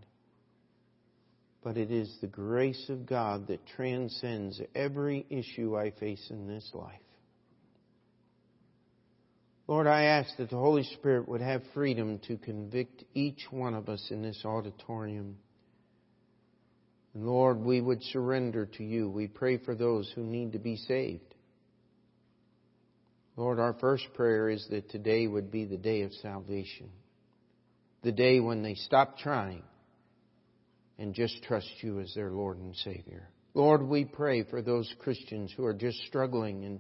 but 1.64 1.78
it 1.78 1.92
is 1.92 2.14
the 2.22 2.28
grace 2.28 2.90
of 2.90 3.06
God 3.06 3.48
that 3.48 3.66
transcends 3.66 4.62
every 4.76 5.26
issue 5.30 5.78
I 5.78 5.92
face 5.92 6.26
in 6.30 6.48
this 6.48 6.70
life. 6.74 7.00
Lord, 9.68 9.88
I 9.88 10.04
ask 10.04 10.36
that 10.38 10.50
the 10.50 10.58
Holy 10.58 10.84
Spirit 10.84 11.30
would 11.30 11.42
have 11.42 11.62
freedom 11.74 12.20
to 12.28 12.38
convict 12.38 13.04
each 13.14 13.46
one 13.52 13.76
of 13.76 13.88
us 13.88 14.06
in 14.10 14.22
this 14.22 14.44
auditorium. 14.44 15.38
And 17.14 17.26
Lord, 17.26 17.60
we 17.60 17.82
would 17.82 18.04
surrender 18.04 18.66
to 18.78 18.84
you. 18.84 19.10
We 19.10 19.28
pray 19.28 19.58
for 19.58 19.76
those 19.76 20.12
who 20.14 20.24
need 20.24 20.54
to 20.54 20.60
be 20.60 20.76
saved. 20.76 21.36
Lord, 23.36 23.60
our 23.60 23.74
first 23.74 24.04
prayer 24.14 24.50
is 24.50 24.68
that 24.70 24.90
today 24.90 25.26
would 25.26 25.50
be 25.50 25.66
the 25.66 25.78
day 25.78 26.02
of 26.02 26.14
salvation. 26.14 26.90
The 28.04 28.12
day 28.12 28.40
when 28.40 28.64
they 28.64 28.76
stop 28.76 29.18
trying 29.18 29.64
and 30.98 31.14
just 31.14 31.42
trust 31.44 31.70
you 31.82 32.00
as 32.02 32.14
their 32.14 32.32
Lord 32.32 32.58
and 32.58 32.76
Savior. 32.76 33.30
Lord, 33.54 33.82
we 33.82 34.06
pray 34.06 34.44
for 34.44 34.62
those 34.62 34.94
Christians 35.00 35.54
who 35.56 35.66
are 35.66 35.74
just 35.74 35.98
struggling 36.08 36.66
and 36.66 36.80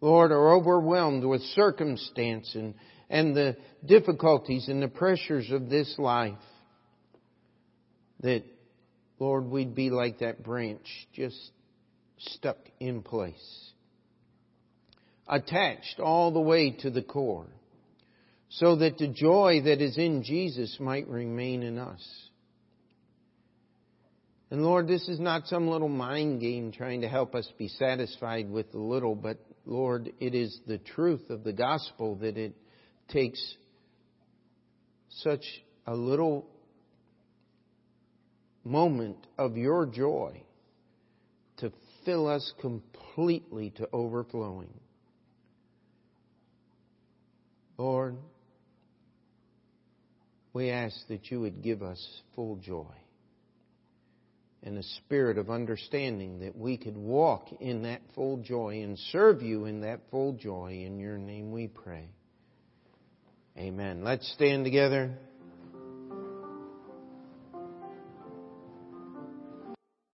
Lord, 0.00 0.30
are 0.30 0.54
overwhelmed 0.54 1.24
with 1.24 1.40
circumstance 1.54 2.54
and, 2.54 2.74
and 3.08 3.34
the 3.34 3.56
difficulties 3.84 4.68
and 4.68 4.82
the 4.82 4.88
pressures 4.88 5.50
of 5.50 5.70
this 5.70 5.94
life. 5.98 6.34
That, 8.20 8.44
Lord, 9.18 9.46
we'd 9.46 9.74
be 9.74 9.90
like 9.90 10.18
that 10.18 10.42
branch, 10.42 10.86
just 11.14 11.38
stuck 12.18 12.58
in 12.80 13.02
place. 13.02 13.70
Attached 15.28 15.98
all 15.98 16.32
the 16.32 16.40
way 16.40 16.70
to 16.80 16.90
the 16.90 17.02
core. 17.02 17.48
So 18.48 18.76
that 18.76 18.98
the 18.98 19.08
joy 19.08 19.62
that 19.64 19.80
is 19.80 19.98
in 19.98 20.22
Jesus 20.22 20.76
might 20.78 21.08
remain 21.08 21.62
in 21.62 21.78
us. 21.78 22.02
And 24.50 24.62
Lord, 24.62 24.86
this 24.86 25.08
is 25.08 25.18
not 25.18 25.48
some 25.48 25.66
little 25.68 25.88
mind 25.88 26.40
game 26.40 26.70
trying 26.70 27.00
to 27.00 27.08
help 27.08 27.34
us 27.34 27.50
be 27.58 27.66
satisfied 27.66 28.48
with 28.48 28.70
the 28.70 28.78
little, 28.78 29.16
but 29.16 29.38
Lord, 29.64 30.12
it 30.20 30.34
is 30.34 30.56
the 30.68 30.78
truth 30.78 31.30
of 31.30 31.42
the 31.42 31.52
gospel 31.52 32.14
that 32.16 32.36
it 32.36 32.54
takes 33.08 33.40
such 35.08 35.42
a 35.86 35.94
little 35.94 36.46
moment 38.66 39.16
of 39.38 39.56
your 39.56 39.86
joy 39.86 40.42
to 41.58 41.72
fill 42.04 42.28
us 42.28 42.52
completely 42.60 43.70
to 43.70 43.88
overflowing. 43.92 44.72
Lord, 47.78 48.16
we 50.52 50.70
ask 50.70 50.96
that 51.08 51.30
you 51.30 51.40
would 51.40 51.62
give 51.62 51.82
us 51.82 52.04
full 52.34 52.56
joy 52.56 52.94
and 54.62 54.78
a 54.78 54.82
spirit 54.82 55.38
of 55.38 55.48
understanding 55.48 56.40
that 56.40 56.56
we 56.56 56.76
could 56.76 56.96
walk 56.96 57.48
in 57.60 57.82
that 57.82 58.00
full 58.14 58.38
joy 58.38 58.82
and 58.82 58.98
serve 59.12 59.42
you 59.42 59.66
in 59.66 59.82
that 59.82 60.00
full 60.10 60.32
joy. 60.32 60.82
In 60.84 60.98
your 60.98 61.18
name 61.18 61.52
we 61.52 61.68
pray. 61.68 62.08
Amen. 63.56 64.02
Let's 64.02 64.30
stand 64.32 64.64
together. 64.64 65.12